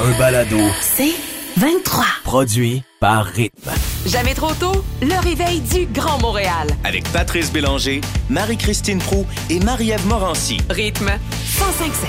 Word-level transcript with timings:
un 0.00 0.18
balado. 0.18 0.56
C'est 0.80 1.12
23. 1.56 2.04
Produit 2.24 2.82
par 3.00 3.24
Rythme. 3.26 3.70
Jamais 4.06 4.34
trop 4.34 4.52
tôt, 4.54 4.84
le 5.02 5.20
réveil 5.22 5.60
du 5.60 5.86
Grand 5.86 6.18
Montréal. 6.20 6.68
Avec 6.84 7.04
Patrice 7.12 7.52
Bélanger, 7.52 8.00
Marie-Christine 8.30 8.98
Prou 8.98 9.26
et 9.50 9.60
Marie-Ève 9.60 10.06
Morancy. 10.06 10.58
Rythme 10.70 11.06
1057. 11.08 12.08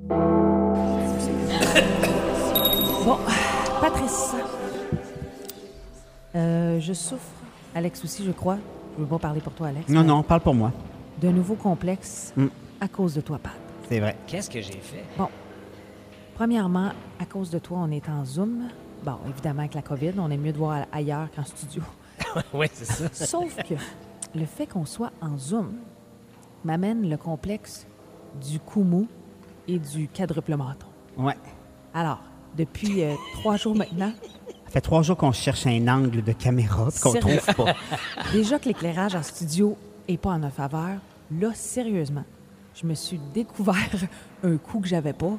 Bon, 3.04 3.16
Patrice. 3.80 4.34
Euh, 6.34 6.78
je 6.80 6.92
souffre. 6.92 7.20
Alex 7.74 8.04
aussi, 8.04 8.24
je 8.24 8.30
crois. 8.30 8.58
Je 8.96 9.02
veux 9.02 9.08
pas 9.08 9.18
parler 9.18 9.40
pour 9.40 9.52
toi, 9.52 9.68
Alex. 9.68 9.88
Non, 9.88 10.00
mais 10.02 10.06
non, 10.08 10.22
parle 10.22 10.40
pour 10.40 10.54
moi. 10.54 10.72
De 11.20 11.28
nouveaux 11.28 11.54
complexes 11.54 12.32
Mm. 12.36 12.46
À 12.80 12.88
cause 12.88 13.14
de 13.14 13.20
toi, 13.20 13.38
Pat. 13.38 13.52
C'est 13.88 14.00
vrai. 14.00 14.16
Qu'est-ce 14.26 14.50
que 14.50 14.60
j'ai 14.60 14.72
fait? 14.72 15.04
Premièrement, 16.34 16.90
à 17.18 17.26
cause 17.26 17.50
de 17.50 17.58
toi, 17.58 17.78
on 17.82 17.90
est 17.90 18.08
en 18.08 18.24
Zoom. 18.24 18.68
Bon, 19.04 19.18
évidemment, 19.28 19.60
avec 19.60 19.74
la 19.74 19.82
COVID, 19.82 20.12
on 20.18 20.30
est 20.30 20.36
mieux 20.36 20.52
de 20.52 20.58
voir 20.58 20.86
ailleurs 20.92 21.28
qu'en 21.34 21.44
studio. 21.44 21.82
oui, 22.54 22.66
c'est 22.72 22.84
ça. 22.86 23.26
Sauf 23.26 23.56
que 23.56 23.74
le 24.34 24.46
fait 24.46 24.66
qu'on 24.66 24.86
soit 24.86 25.12
en 25.20 25.36
Zoom 25.36 25.74
m'amène 26.64 27.08
le 27.08 27.16
complexe 27.16 27.86
du 28.40 28.60
cou 28.60 28.82
mou 28.82 29.08
et 29.66 29.78
du 29.78 30.08
quadruple 30.08 30.56
menton. 30.56 30.86
Ouais. 31.16 31.36
Alors, 31.94 32.20
depuis 32.56 33.02
euh, 33.02 33.14
trois 33.34 33.56
jours 33.56 33.74
maintenant, 33.74 34.12
Ça 34.66 34.70
fait 34.70 34.80
trois 34.80 35.02
jours 35.02 35.16
qu'on 35.16 35.32
cherche 35.32 35.66
un 35.66 35.88
angle 35.88 36.22
de 36.22 36.32
caméra 36.32 36.88
qu'on 37.02 37.12
trouve 37.12 37.54
pas. 37.54 37.74
déjà 38.32 38.58
que 38.58 38.66
l'éclairage 38.66 39.14
en 39.14 39.22
studio 39.22 39.76
est 40.08 40.16
pas 40.16 40.30
en 40.30 40.38
notre 40.38 40.54
faveur, 40.54 40.98
là, 41.32 41.50
sérieusement, 41.54 42.24
je 42.80 42.86
me 42.86 42.94
suis 42.94 43.20
découvert 43.34 43.74
un 44.44 44.56
cou 44.56 44.80
que 44.80 44.88
j'avais 44.88 45.12
pas, 45.12 45.36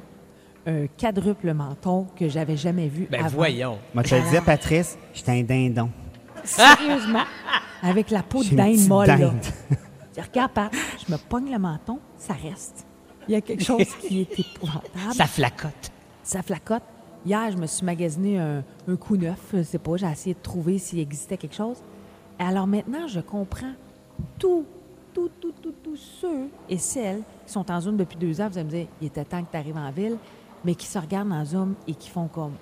un 0.66 0.86
quadruple 0.98 1.52
menton 1.54 2.06
que 2.16 2.28
j'avais 2.28 2.56
jamais 2.56 2.88
vu 2.88 3.08
Ben 3.10 3.24
avant. 3.24 3.36
voyons. 3.36 3.78
Moi, 3.94 4.04
je 4.04 4.10
te 4.10 4.14
le 4.16 4.22
disais, 4.22 4.40
Patrice, 4.40 4.96
j'étais 5.12 5.32
un 5.32 5.42
dindon. 5.42 5.90
Sérieusement, 6.44 7.22
avec 7.82 8.10
la 8.10 8.22
peau 8.22 8.38
de 8.40 8.44
J'ai 8.44 8.50
une 8.52 8.56
dinde 8.56 8.72
petite 8.74 8.88
molle, 8.88 9.06
là. 9.06 9.16
dinde. 9.16 9.44
Je 9.70 10.20
dis, 10.20 10.28
Regarde, 10.28 10.52
Pat, 10.52 10.72
je 11.06 11.12
me 11.12 11.18
pogne 11.18 11.50
le 11.52 11.58
menton, 11.58 11.98
ça 12.16 12.34
reste. 12.34 12.86
Il 13.28 13.32
y 13.32 13.36
a 13.36 13.40
quelque 13.40 13.62
chose 13.64 13.84
qui 14.00 14.20
est 14.22 14.38
épouvantable. 14.40 15.14
Ça 15.14 15.26
flacote. 15.26 15.92
Ça 16.22 16.42
flacote. 16.42 16.82
Hier, 17.24 17.50
je 17.52 17.56
me 17.56 17.66
suis 17.66 17.84
magasiné 17.86 18.38
un, 18.38 18.64
un 18.88 18.96
coup 18.96 19.16
neuf. 19.16 19.38
Je 19.54 19.62
sais 19.62 19.78
pas, 19.78 19.96
j'ai 19.96 20.06
essayé 20.10 20.34
de 20.34 20.40
trouver 20.40 20.78
s'il 20.78 20.98
existait 20.98 21.36
quelque 21.36 21.54
chose. 21.54 21.76
Alors 22.38 22.66
maintenant, 22.66 23.06
je 23.06 23.20
comprends 23.20 23.72
tout, 24.38 24.64
tous 25.14 25.96
ceux 25.96 26.48
et 26.68 26.78
celles 26.78 27.22
qui 27.46 27.52
sont 27.52 27.70
en 27.70 27.80
Zoom 27.80 27.96
depuis 27.96 28.16
deux 28.16 28.40
ans. 28.40 28.48
Vous 28.48 28.58
allez 28.58 28.64
me 28.64 28.70
dire, 28.70 28.86
il 29.00 29.06
était 29.06 29.24
temps 29.24 29.42
que 29.42 29.50
tu 29.50 29.56
arrives 29.56 29.76
en 29.76 29.90
ville, 29.90 30.16
mais 30.64 30.74
qui 30.74 30.86
se 30.86 30.98
regardent 30.98 31.32
en 31.32 31.44
Zoom 31.44 31.74
et 31.86 31.94
qui 31.94 32.08
font 32.08 32.28
comme... 32.28 32.54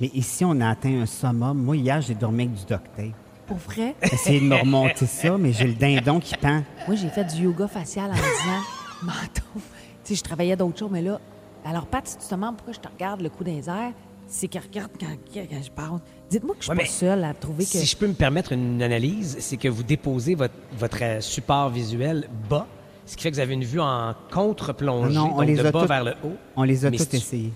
Mais 0.00 0.10
ici, 0.14 0.44
on 0.44 0.58
a 0.60 0.70
atteint 0.70 1.02
un 1.02 1.06
summum. 1.06 1.62
Moi, 1.62 1.76
hier, 1.76 2.00
j'ai 2.00 2.14
dormi 2.14 2.44
avec 2.44 2.54
du 2.54 2.64
duct 2.64 2.84
tape. 2.96 3.14
Pour 3.46 3.58
vrai, 3.58 3.94
Essayé 4.02 4.40
de 4.40 4.46
me 4.46 4.56
remonter 4.56 5.06
ça, 5.06 5.36
mais 5.36 5.52
j'ai 5.52 5.66
le 5.66 5.74
dindon 5.74 6.20
qui 6.20 6.36
pend. 6.36 6.62
moi, 6.86 6.96
j'ai 6.96 7.08
fait 7.08 7.24
du 7.24 7.42
yoga 7.42 7.66
facial 7.66 8.10
en 8.10 8.14
me 8.14 8.16
disant, 8.16 8.62
menton. 9.02 9.42
Tu 9.54 9.60
sais, 10.04 10.14
je 10.14 10.22
travaillais 10.22 10.56
d'autres 10.56 10.78
choses, 10.78 10.90
mais 10.90 11.02
là... 11.02 11.20
Alors, 11.64 11.84
Pat, 11.86 12.06
si 12.06 12.16
tu 12.16 12.24
te 12.24 12.34
demandes 12.34 12.56
pourquoi 12.56 12.72
je 12.72 12.80
te 12.80 12.88
regarde 12.88 13.20
le 13.20 13.28
coup 13.28 13.44
des 13.44 13.68
airs, 13.68 13.92
c'est 14.32 14.46
que 14.48 14.58
regarde 14.58 14.90
quand, 14.98 15.06
quand 15.34 15.62
je 15.62 15.70
parle. 15.72 15.98
Dites-moi 16.30 16.54
que 16.54 16.60
je 16.60 16.64
suis 16.66 16.72
Ouais, 16.72 16.84
pas 16.84 16.90
seule 16.90 17.24
à 17.24 17.34
trouver 17.34 17.64
que... 17.64 17.70
Si 17.70 17.84
je 17.84 17.96
peux 17.96 18.06
me 18.06 18.14
permettre 18.14 18.52
une 18.52 18.80
analyse, 18.80 19.36
c'est 19.40 19.56
que 19.56 19.66
vous 19.68 19.82
déposez 19.82 20.36
votre, 20.36 20.54
votre 20.78 21.02
euh, 21.02 21.20
support 21.20 21.68
visuel 21.70 22.28
bas, 22.48 22.66
ce 23.06 23.16
qui 23.16 23.24
fait 23.24 23.30
que 23.30 23.34
vous 23.34 23.40
avez 23.40 23.54
une 23.54 23.64
vue 23.64 23.80
en 23.80 24.14
contre-plongée, 24.32 25.12
Non, 25.14 25.32
on 25.34 25.38
donc 25.38 25.46
les 25.46 25.54
de 25.56 25.60
a 25.66 25.70
bas 25.72 25.80
toutes- 25.80 25.88
vers 25.88 26.04
le 26.04 26.12
haut. 26.24 26.36
On 26.56 26.62
les 26.62 26.84
a 26.86 26.90
tous 26.90 27.12
essayés. 27.14 27.52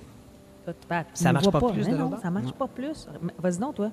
Ça 1.14 1.32
marche 1.32 1.48
pas 1.50 1.60
plus 1.60 1.86
de 1.86 1.96
non, 1.96 2.10
ça 2.20 2.30
marche 2.30 2.52
pas 2.52 2.66
plus. 2.66 3.06
Vas-y 3.38 3.58
donc, 3.58 3.74
toi. 3.76 3.90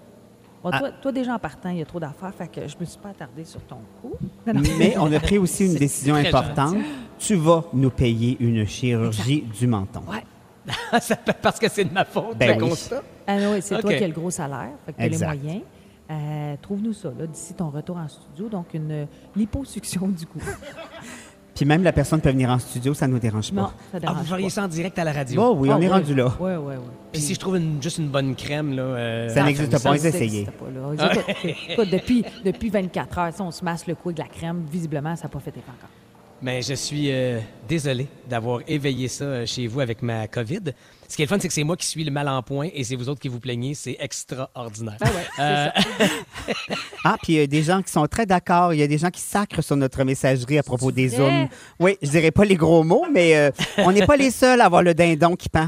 Bon, 0.64 0.70
Ah. 0.72 0.80
toi, 0.80 0.90
toi, 1.02 1.12
déjà 1.12 1.34
en 1.36 1.40
partant, 1.40 1.70
il 1.70 1.80
y 1.80 1.82
a 1.82 1.86
trop 1.86 2.00
d'affaires, 2.00 2.34
fait 2.36 2.48
que 2.48 2.68
je 2.68 2.76
me 2.80 2.86
suis 2.86 3.00
pas 3.00 3.10
attardée 3.10 3.44
sur 3.46 3.62
ton 3.62 3.78
coup. 4.02 4.14
Mais 4.78 4.96
on 4.98 5.12
a 5.12 5.20
pris 5.20 5.38
aussi 5.38 5.66
une 5.66 5.74
décision 5.88 6.16
importante. 6.16 6.78
Tu 7.20 7.36
vas 7.36 7.64
nous 7.74 7.90
payer 7.90 8.38
une 8.40 8.66
chirurgie 8.66 9.44
du 9.60 9.68
menton. 9.68 10.02
Ouais. 10.10 10.24
Ça 11.02 11.16
peut- 11.16 11.34
Parce 11.42 11.60
que 11.60 11.70
c'est 11.70 11.86
de 11.86 11.94
ma 11.94 12.06
faute, 12.06 12.38
Ben 12.38 12.52
oui. 12.62 12.70
constat. 12.70 13.02
Ah 13.28 13.36
oui, 13.52 13.60
c'est 13.62 13.80
toi 13.80 13.94
qui 13.94 14.04
as 14.04 14.08
le 14.08 14.14
gros 14.14 14.32
salaire, 14.32 14.70
fait 14.86 14.94
que 14.94 14.98
tu 14.98 15.04
as 15.04 15.08
les 15.10 15.18
moyens. 15.18 15.62
Euh, 16.12 16.56
Trouve-nous 16.62 16.94
ça, 16.94 17.10
là, 17.18 17.26
d'ici 17.26 17.54
ton 17.54 17.70
retour 17.70 17.96
en 17.98 18.08
studio. 18.08 18.50
Donc, 18.50 18.68
une 18.74 18.92
euh, 18.92 19.06
liposuction 19.36 20.08
du 20.10 20.26
cou. 20.26 20.40
Puis 21.56 21.66
même 21.66 21.84
la 21.84 21.92
personne 21.92 22.22
peut 22.22 22.32
venir 22.32 22.50
en 22.50 22.60
studio, 22.60 22.94
ça 22.94 23.08
ne 23.08 23.14
nous 23.14 23.20
dérange 23.20 23.52
Non, 23.52 23.64
pas. 23.64 23.68
ça 23.70 23.76
Ah, 23.94 24.00
dérange 24.00 24.18
vous 24.20 24.26
feriez 24.26 24.50
ça 24.50 24.64
en 24.64 24.68
direct 24.68 24.98
à 24.98 25.04
la 25.04 25.12
radio. 25.12 25.42
Oh 25.44 25.56
oui, 25.58 25.70
on 25.70 25.74
Ah, 25.76 25.78
est 25.80 25.82
ouais. 25.82 25.88
rendu 25.90 26.16
là. 26.16 26.26
Ouais, 26.40 26.56
ouais, 26.56 26.76
ouais. 26.76 26.76
Puis 27.12 27.22
si 27.22 27.34
je 27.36 27.40
trouve 27.40 27.58
une- 27.58 27.82
juste 27.82 27.98
une 28.00 28.08
bonne 28.08 28.36
crème, 28.36 28.74
là. 28.76 28.82
euh, 28.84 29.30
Ça 29.30 29.44
n'existe 29.44 29.82
pas, 29.84 29.96
ils 29.96 30.06
essayaient. 30.06 30.12
Ça 30.12 30.20
n'existe 30.20 30.52
pas, 30.52 31.06
là. 31.06 31.10
Écoute, 31.14 31.36
écoute, 31.70 31.90
depuis, 31.92 32.26
depuis 32.44 32.70
24 32.70 33.18
heures, 33.20 33.34
si 33.34 33.42
on 33.42 33.52
se 33.52 33.64
masse 33.64 33.86
le 33.86 33.96
cou 33.96 34.10
avec 34.10 34.18
de 34.18 34.22
la 34.24 34.30
crème, 34.30 34.64
visiblement, 34.72 35.16
ça 35.16 35.24
n'a 35.24 35.30
pas 35.30 35.40
fait 35.40 35.52
effet 35.52 35.62
encore. 35.68 35.90
Mais 36.44 36.62
je 36.64 36.74
suis 36.74 37.12
euh, 37.12 37.40
désolé 37.68 38.08
d'avoir 38.28 38.62
éveillé 38.68 39.08
ça 39.08 39.26
euh, 39.26 39.46
chez 39.46 39.68
vous 39.68 39.80
avec 39.80 40.02
ma 40.02 40.28
COVID. 40.28 40.74
Ce 41.08 41.16
qui 41.16 41.22
est 41.22 41.26
le 41.26 41.30
fun, 41.30 41.38
c'est 41.40 41.48
que 41.48 41.54
c'est 41.54 41.64
moi 41.64 41.78
qui 41.78 41.86
suis 41.86 42.04
le 42.04 42.10
mal 42.10 42.28
en 42.28 42.42
point 42.42 42.70
et 42.74 42.84
c'est 42.84 42.96
vous 42.96 43.10
autres 43.10 43.20
qui 43.20 43.28
vous 43.28 43.40
plaignez. 43.40 43.76
C'est 43.76 43.96
extraordinaire. 44.00 44.98
Ah 45.02 45.06
ouais, 45.06 45.28
c'est 45.36 45.42
Euh, 45.42 45.68
ça. 45.76 46.76
Ah, 47.04 47.18
puis 47.22 47.34
il 47.34 47.36
y 47.38 47.42
a 47.42 47.48
des 47.48 47.62
gens 47.64 47.82
qui 47.84 47.92
sont 47.92 48.08
très 48.08 48.26
d'accord. 48.26 48.74
Il 48.74 48.80
y 48.80 48.84
a 48.84 48.88
des 48.88 48.98
gens 48.98 49.10
qui 49.10 49.22
sacrent 49.22 49.62
sur 49.64 49.76
notre 49.76 50.04
messagerie 50.04 50.58
à 50.58 50.64
propos 50.64 50.92
des? 50.92 51.10
Zooms. 51.10 51.48
Oui, 51.80 51.98
je 52.02 52.10
dirais 52.10 52.32
pas 52.32 52.46
les 52.46 52.56
gros 52.56 52.84
mots, 52.84 53.06
mais 53.12 53.36
euh, 53.36 53.52
on 53.80 53.92
n'est 53.92 54.06
pas 54.06 54.16
les 54.18 54.32
seuls 54.32 54.62
à 54.62 54.66
avoir 54.66 54.82
le 54.84 54.94
dindon 54.94 55.36
qui 55.36 55.50
pend. 55.50 55.68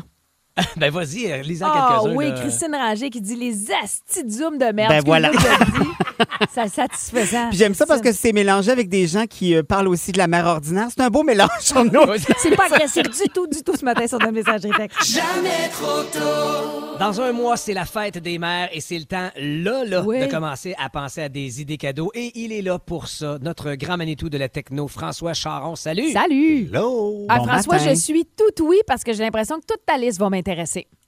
ben 0.78 0.92
vas-y, 0.92 1.32
euh, 1.32 1.42
lisez-en 1.42 1.68
Ah 1.72 2.00
quelques-uns. 2.02 2.16
oui, 2.16 2.30
là. 2.30 2.36
Christine 2.40 2.76
Ranger 2.76 3.10
qui 3.10 3.22
dit 3.22 3.36
les 3.36 3.72
astis 3.84 4.24
de 4.24 4.72
merde. 4.72 4.90
Ben 4.92 5.02
voilà. 5.04 5.32
C'est 6.54 6.68
satisfaisant. 6.76 7.50
Puis 7.50 7.58
j'aime 7.58 7.74
ça 7.74 7.88
parce 7.88 8.02
que 8.02 8.12
c'est 8.12 8.34
mélangé 8.34 8.70
avec 8.72 8.88
des 8.88 9.08
gens 9.08 9.26
qui 9.26 9.56
euh, 9.56 9.64
parlent 9.64 9.88
aussi 9.88 10.12
de 10.12 10.20
la 10.20 10.28
mère 10.28 10.46
ordinaire. 10.46 10.88
C'est 10.90 11.02
un 11.02 11.10
beau 11.10 11.24
mélange 11.24 11.50
en 11.76 11.86
nous. 11.86 12.02
C'est 12.38 12.56
pas 12.56 12.66
agressif 12.72 13.04
du 13.10 13.30
tout, 13.34 13.48
du 13.48 13.64
tout 13.64 13.76
ce 13.76 13.84
matin 13.84 14.06
sur 14.08 14.20
notre 14.20 14.32
messagerie 14.34 14.70
texte. 14.78 15.20
Dans 17.00 17.20
un 17.20 17.32
mois, 17.34 17.58
c'est 17.58 17.74
la 17.74 17.86
fête 17.86 18.20
des 18.20 18.38
mères 18.38 18.70
et 18.72 18.80
c'est 18.80 19.00
le 19.00 19.06
temps, 19.06 19.30
là, 19.36 19.84
là, 19.84 20.04
Oui. 20.06 20.20
de 20.22 20.28
commencer 20.28 20.76
à 20.78 20.90
penser 20.90 21.24
à 21.24 21.30
des 21.30 21.60
idées 21.62 21.78
cadeaux. 21.78 22.12
Et 22.14 22.32
il 22.36 22.52
est 22.54 22.62
là 22.62 22.78
pour 22.78 23.08
ça, 23.08 23.40
notre 23.42 23.74
grand 23.74 23.98
Manitou 23.98 24.30
de 24.30 24.38
la 24.38 24.48
techno, 24.50 24.88
François 24.88 25.34
Charon. 25.34 25.76
Salut! 25.76 26.12
Salut! 26.12 26.70
Hello! 26.72 27.26
Ah, 27.28 27.40
Bon 27.40 27.46
François, 27.48 27.76
matin. 27.78 27.90
je 27.90 27.96
suis 28.00 28.26
tout 28.38 28.64
oui 28.64 28.78
parce 28.86 29.04
que 29.04 29.12
j'ai 29.14 29.24
l'impression 29.24 29.60
que 29.60 29.66
toute 29.66 29.84
ta 29.86 29.98
liste 29.98 30.20
va 30.20 30.30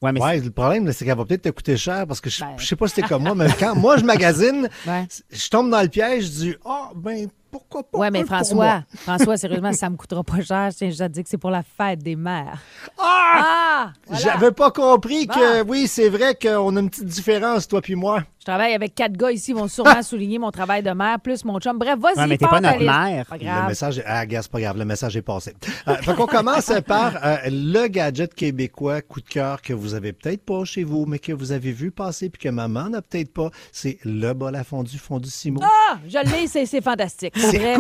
Ouais, 0.02 0.12
mais 0.12 0.22
Ouais, 0.22 0.40
le 0.40 0.52
problème, 0.52 0.92
c'est 0.92 1.06
qu'elle 1.06 1.18
va 1.18 1.26
peut-être 1.26 1.44
te 1.44 1.50
coûter 1.50 1.78
cher 1.78 2.06
parce 2.08 2.22
que 2.22 2.30
je, 2.30 2.42
Ben. 2.42 2.54
je 2.58 2.66
sais 2.66 2.76
pas 2.76 2.88
si 2.88 2.96
t'es 2.96 3.02
comme 3.04 3.24
moi, 3.24 3.36
mais 3.36 3.48
quand 3.60 3.76
moi 3.76 3.98
je 3.98 4.04
magasine, 4.04 4.70
Ouais. 4.88 5.08
je 5.32 5.50
tombe 5.50 5.70
dans 5.70 5.82
le 5.82 5.88
piège, 5.88 6.26
je 6.26 6.30
dis, 6.30 6.56
ah, 6.66 6.92
ben, 6.96 7.28
pourquoi 7.52 7.84
pas? 7.84 7.98
Ouais, 7.98 8.12
mais 8.12 8.24
François, 8.26 8.56
moi. 8.56 8.84
François, 8.98 9.38
sérieusement, 9.38 9.72
ça 9.74 9.90
me 9.90 9.96
coûtera 9.96 10.24
pas 10.24 10.42
cher. 10.42 10.72
Je 10.72 10.78
tiens 10.78 10.90
juste 10.90 11.02
à 11.02 11.08
te 11.08 11.14
dire 11.14 11.24
que 11.24 11.30
c'est 11.30 11.38
pour 11.38 11.52
la 11.52 11.64
fête 11.64 12.00
des 12.04 12.16
mères. 12.18 12.60
Ah! 12.98 13.14
Ah! 13.38 13.94
voilà. 14.08 14.22
J'avais 14.24 14.52
pas 14.52 14.72
compris 14.72 15.28
que, 15.28 15.64
Bon. 15.64 15.72
oui, 15.72 15.88
c'est 15.88 16.10
vrai 16.10 16.36
qu'on 16.36 16.76
a 16.76 16.80
une 16.80 16.90
petite 16.90 17.06
différence, 17.06 17.68
toi 17.68 17.82
puis 17.82 17.96
moi. 17.96 18.24
Je 18.46 18.52
travaille 18.52 18.76
avec 18.76 18.94
quatre 18.94 19.14
gars 19.14 19.32
ici, 19.32 19.54
ils 19.54 19.56
vont 19.56 19.68
sûrement 19.68 20.02
souligner 20.04 20.38
mon 20.38 20.52
travail 20.52 20.84
de 20.84 20.92
mère, 20.92 21.20
plus 21.20 21.44
mon 21.46 21.60
chum. 21.60 21.80
Bref, 21.80 21.98
vas-y, 21.98 22.20
Ouais, 22.20 22.28
mais 22.28 22.38
t'es 22.38 22.46
pas 22.46 22.62
notre 22.62 22.78
mère. 22.78 23.26
Pas 23.26 23.38
Le 23.38 23.44
grave. 23.44 23.68
message, 23.70 23.98
est... 23.98 24.04
ah, 24.06 24.24
gars, 24.28 24.44
c'est 24.44 24.52
pas 24.52 24.62
grave, 24.62 24.78
le 24.78 24.86
message 24.86 25.18
est 25.18 25.24
passé. 25.24 25.56
Euh, 25.88 25.96
fait 25.96 26.14
qu'on 26.14 26.28
commence 26.28 26.72
par 26.88 27.14
euh, 27.26 27.38
le 27.48 27.88
gadget 27.88 28.36
québécois 28.36 29.02
coup 29.02 29.20
de 29.20 29.26
cœur 29.28 29.64
que 29.64 29.74
vous 29.74 29.96
avez 29.96 30.14
peut-être 30.14 30.46
pas 30.46 30.64
chez 30.64 30.84
vous, 30.84 31.08
mais 31.08 31.18
que 31.18 31.32
vous 31.32 31.54
avez 31.54 31.72
vu 31.72 31.90
passer 31.90 32.30
puis 32.30 32.40
que 32.40 32.50
maman 32.50 32.90
n'a 32.90 33.02
peut-être 33.02 33.34
pas. 33.34 33.50
C'est 33.72 33.98
le 34.06 34.32
bol 34.34 34.56
à 34.56 34.64
fondu 34.64 35.00
fondu 35.00 35.28
Simo. 35.32 35.62
Ah, 35.64 35.98
je 36.08 36.20
l'ai, 36.32 36.46
c'est 36.46 36.68
c'est 36.68 36.82
fantastique. 36.84 37.34
C'est- 37.36 37.74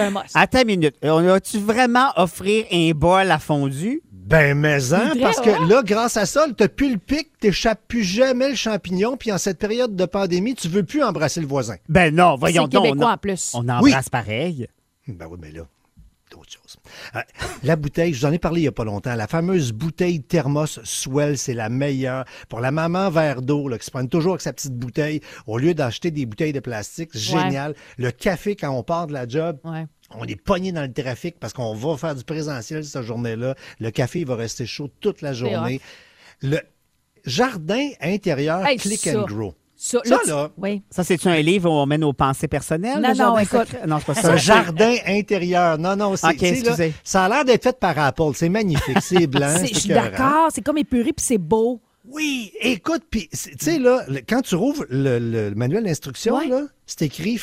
un 0.00 0.10
must. 0.10 0.32
Attends 0.34 0.62
une 0.62 0.66
minute. 0.66 0.96
On 1.04 1.28
a-tu 1.28 1.58
vraiment 1.58 2.08
offrir 2.16 2.64
un 2.72 2.90
bol 2.90 3.30
à 3.30 3.38
fondu? 3.38 4.02
Ben, 4.28 4.58
mais 4.58 4.92
hein, 4.92 5.14
parce 5.22 5.40
que 5.40 5.48
là, 5.68 5.82
grâce 5.82 6.18
à 6.18 6.26
ça, 6.26 6.46
t'as 6.54 6.68
plus 6.68 6.92
le 6.92 6.98
pic, 6.98 7.30
t'échappes 7.40 7.80
plus 7.88 8.04
jamais 8.04 8.50
le 8.50 8.54
champignon, 8.54 9.16
puis 9.16 9.32
en 9.32 9.38
cette 9.38 9.58
période 9.58 9.96
de 9.96 10.04
pandémie, 10.04 10.54
tu 10.54 10.68
veux 10.68 10.82
plus 10.82 11.02
embrasser 11.02 11.40
le 11.40 11.46
voisin. 11.46 11.76
Ben 11.88 12.14
non, 12.14 12.36
voyons 12.36 12.68
donc. 12.68 12.84
québécois 12.84 13.06
On, 13.08 13.12
en 13.14 13.16
plus. 13.16 13.52
on 13.54 13.68
embrasse 13.68 13.82
Oui. 13.82 14.10
pareil. 14.12 14.68
Ben 15.06 15.26
oui, 15.30 15.38
mais 15.40 15.50
là, 15.50 15.62
d'autres 16.30 16.50
choses. 16.52 16.76
Euh, 17.16 17.20
la 17.62 17.76
bouteille, 17.76 18.12
je 18.12 18.20
vous 18.20 18.26
en 18.26 18.32
ai 18.32 18.38
parlé 18.38 18.60
il 18.60 18.64
y 18.64 18.68
a 18.68 18.72
pas 18.72 18.84
longtemps, 18.84 19.14
la 19.14 19.26
fameuse 19.26 19.72
bouteille 19.72 20.20
thermos 20.22 20.78
Swell, 20.84 21.38
c'est 21.38 21.54
la 21.54 21.70
meilleure. 21.70 22.26
Pour 22.50 22.60
la 22.60 22.70
maman 22.70 23.08
verre 23.08 23.40
d'eau, 23.40 23.70
qui 23.78 23.86
se 23.86 23.90
prenne 23.90 24.10
toujours 24.10 24.32
avec 24.32 24.42
sa 24.42 24.52
petite 24.52 24.74
bouteille, 24.74 25.22
au 25.46 25.56
lieu 25.56 25.72
d'acheter 25.72 26.10
des 26.10 26.26
bouteilles 26.26 26.52
de 26.52 26.60
plastique, 26.60 27.16
génial. 27.16 27.74
Le 27.96 28.10
café, 28.10 28.56
quand 28.56 28.70
on 28.70 28.82
part 28.82 29.06
de 29.06 29.14
la 29.14 29.26
job, 29.26 29.58
Ouais. 29.64 29.86
On 30.16 30.24
est 30.24 30.36
pogné 30.40 30.72
dans 30.72 30.82
le 30.82 30.92
trafic 30.92 31.38
parce 31.38 31.52
qu'on 31.52 31.74
va 31.74 31.96
faire 31.96 32.14
du 32.14 32.24
présentiel 32.24 32.84
cette 32.84 33.02
journée-là. 33.02 33.54
Le 33.80 33.90
café, 33.90 34.20
il 34.20 34.26
va 34.26 34.36
rester 34.36 34.66
chaud 34.66 34.88
toute 35.00 35.20
la 35.22 35.32
journée. 35.32 35.80
Le 36.42 36.58
jardin 37.24 37.88
intérieur 38.00 38.64
Hey, 38.66 38.78
Click 38.78 39.00
ça. 39.00 39.20
and 39.20 39.24
Grow. 39.26 39.54
Ça, 39.80 40.00
Ça, 40.04 40.18
là, 40.26 40.50
Oui. 40.56 40.82
Ça, 40.90 41.04
c'est-tu 41.04 41.28
un 41.28 41.40
livre 41.40 41.70
où 41.70 41.72
on 41.74 41.86
met 41.86 41.98
nos 41.98 42.12
pensées 42.12 42.48
personnelles? 42.48 43.00
Non, 43.00 43.10
le 43.10 43.14
non, 43.16 43.38
écoute. 43.38 43.60
secret? 43.68 43.86
Non, 43.86 43.98
c'est 44.00 44.06
pas 44.06 44.14
C'est 44.14 44.22
ça. 44.22 44.32
un 44.32 44.36
jardin 44.36 44.96
intérieur. 45.06 45.78
Non, 45.78 45.94
non, 45.94 46.16
c'est. 46.16 46.26
Ok, 46.26 46.32
tu 46.32 46.38
sais, 46.38 46.50
là, 46.52 46.58
excusez. 46.70 46.94
ça 47.04 47.24
a 47.26 47.28
l'air 47.28 47.44
d'être 47.44 47.62
fait 47.62 47.78
par 47.78 47.96
Apple. 47.96 48.32
C'est 48.34 48.48
magnifique. 48.48 48.98
C'est 49.00 49.26
blanc. 49.28 49.46
C'est- 49.52 49.66
c'est 49.68 49.74
Je 49.74 49.78
suis 49.78 49.88
d'accord, 49.90 50.48
c'est 50.52 50.62
comme 50.62 50.78
épuré 50.78 51.12
puis 51.12 51.24
c'est 51.24 51.38
beau. 51.38 51.80
Oui, 52.10 52.50
écoute, 52.60 53.02
puis, 53.08 53.28
c'est- 53.32 53.50
tu 53.50 53.64
sais, 53.66 53.78
là, 53.78 54.02
le- 54.08 54.20
quand 54.28 54.40
tu 54.42 54.56
rouvres 54.56 54.84
le, 54.88 55.18
le 55.20 55.54
manuel 55.54 55.84
d'instruction, 55.84 56.36
Ouais. 56.38 56.48
là, 56.48 56.62
c'est 56.86 57.02
écrit 57.02 57.38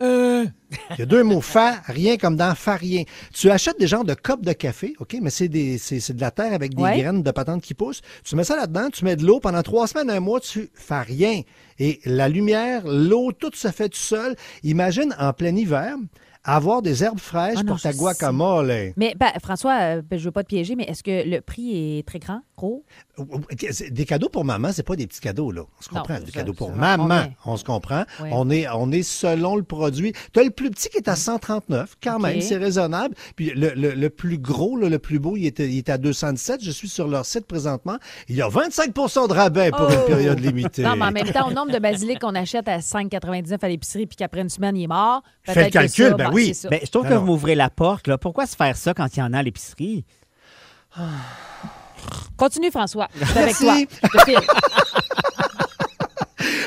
farien. 0.00 0.52
Il 0.90 0.98
y 1.00 1.02
a 1.02 1.06
deux 1.06 1.22
mots, 1.24 1.40
fa, 1.40 1.80
rien 1.86 2.16
comme 2.16 2.36
dans 2.36 2.54
farien. 2.54 3.02
Tu 3.34 3.50
achètes 3.50 3.78
des 3.78 3.86
genres 3.86 4.04
de 4.04 4.14
copes 4.14 4.44
de 4.44 4.52
café, 4.52 4.94
OK, 5.00 5.16
mais 5.20 5.30
c'est 5.30 5.48
des 5.48 5.78
c'est 5.78 6.00
c'est 6.00 6.14
de 6.14 6.20
la 6.20 6.30
terre 6.30 6.52
avec 6.52 6.74
des 6.74 6.82
Ouais. 6.82 6.98
graines 6.98 7.22
de 7.22 7.30
patentes 7.30 7.62
qui 7.62 7.74
poussent. 7.74 8.02
Tu 8.24 8.36
mets 8.36 8.44
ça 8.44 8.56
là-dedans, 8.56 8.88
tu 8.90 9.04
mets 9.04 9.16
de 9.16 9.24
l'eau 9.24 9.40
pendant 9.40 9.62
trois 9.62 9.86
semaines, 9.86 10.10
un 10.10 10.20
mois, 10.20 10.40
tu 10.40 10.70
fais 10.74 11.00
rien. 11.02 11.42
Et 11.78 12.00
la 12.04 12.28
lumière, 12.28 12.82
l'eau, 12.86 13.32
tout 13.32 13.50
se 13.54 13.68
fait 13.68 13.88
tout 13.88 13.98
seul. 13.98 14.36
Imagine 14.62 15.14
en 15.18 15.32
plein 15.32 15.54
hiver 15.54 15.96
avoir 16.42 16.80
des 16.80 17.04
herbes 17.04 17.18
fraîches 17.20 17.58
Ah 17.58 17.62
non, 17.62 17.72
pour 17.72 17.80
ta 17.82 17.92
guacamole. 17.92 18.94
Mais 18.96 19.14
ben, 19.18 19.30
François, 19.42 19.78
euh, 19.80 20.02
ben, 20.02 20.18
je 20.18 20.24
veux 20.24 20.30
pas 20.30 20.42
te 20.42 20.48
piéger, 20.48 20.74
mais 20.74 20.84
est-ce 20.84 21.02
que 21.02 21.28
le 21.28 21.40
prix 21.42 21.98
est 21.98 22.06
très 22.06 22.18
grand, 22.18 22.40
Des 23.90 24.04
cadeaux 24.06 24.28
pour 24.28 24.44
maman, 24.44 24.70
c'est 24.72 24.82
pas 24.82 24.96
des 24.96 25.06
petits 25.06 25.20
cadeaux, 25.20 25.50
là. 25.52 25.62
On 25.78 25.82
se 25.82 25.88
comprend. 25.88 26.14
c'est 26.16 26.24
des 26.26 26.32
ça, 26.32 26.38
cadeaux 26.40 26.52
pour 26.52 26.72
maman, 26.72 27.24
on 27.44 27.56
se 27.56 27.64
comprend. 27.64 28.04
Ouais. 28.20 28.30
On, 28.32 28.48
est, 28.50 28.66
on 28.68 28.90
est 28.92 29.02
selon 29.02 29.56
le 29.56 29.62
produit. 29.62 30.12
Tu 30.32 30.40
as 30.40 30.44
le 30.44 30.50
plus 30.50 30.70
petit 30.70 30.88
qui 30.88 30.96
est 30.98 31.08
à 31.08 31.16
139, 31.16 31.96
quand 32.02 32.16
OK. 32.16 32.22
même, 32.22 32.40
c'est 32.40 32.56
raisonnable. 32.56 33.14
Puis 33.36 33.50
le, 33.54 33.70
le- 33.74 33.92
le 33.94 34.10
plus 34.10 34.38
gros, 34.38 34.76
là, 34.76 34.88
le 34.88 34.98
plus 34.98 35.18
beau, 35.18 35.36
il 35.36 35.46
est, 35.46 35.58
il 35.58 35.78
est 35.78 35.88
à 35.88 35.98
217. 35.98 36.62
Je 36.62 36.70
suis 36.70 36.88
sur 36.88 37.08
leur 37.08 37.26
site 37.26 37.46
présentement. 37.46 37.96
Il 38.28 38.36
y 38.36 38.42
a 38.42 38.48
25% 38.48 39.28
de 39.28 39.32
rabais 39.34 39.70
pour 39.70 39.88
une 39.90 39.98
Oh! 40.02 40.06
période 40.06 40.40
limitée. 40.40 40.82
Non, 40.82 40.96
mais 40.96 41.04
en 41.06 41.12
même 41.12 41.30
temps, 41.30 41.48
au 41.48 41.52
nombre 41.52 41.72
de 41.72 41.78
basilic 41.78 42.20
qu'on 42.20 42.34
achète 42.34 42.68
à 42.68 42.78
5,99 42.78 43.58
à 43.62 43.68
l'épicerie 43.68 44.06
puis 44.06 44.16
qu'après 44.16 44.40
une 44.42 44.48
semaine, 44.48 44.76
il 44.76 44.84
est 44.84 44.86
mort. 44.86 45.22
Fais 45.42 45.64
le 45.64 45.70
calcul, 45.70 46.08
ça, 46.10 46.14
ben 46.14 46.28
bon, 46.28 46.34
oui. 46.34 46.52
Ben, 46.70 46.80
je 46.84 46.90
trouve 46.90 47.08
que 47.08 47.14
vous 47.14 47.26
m'ouvrez 47.26 47.54
la 47.54 47.70
porte. 47.70 48.06
Là. 48.06 48.18
Pourquoi 48.18 48.46
se 48.46 48.56
faire 48.56 48.76
ça 48.76 48.94
quand 48.94 49.14
il 49.16 49.20
y 49.20 49.22
en 49.22 49.32
a 49.32 49.38
à 49.38 49.42
l'épicerie? 49.42 50.04
Continue, 52.36 52.70
François. 52.70 53.08
Avec 53.36 53.56
toi. 53.56 53.76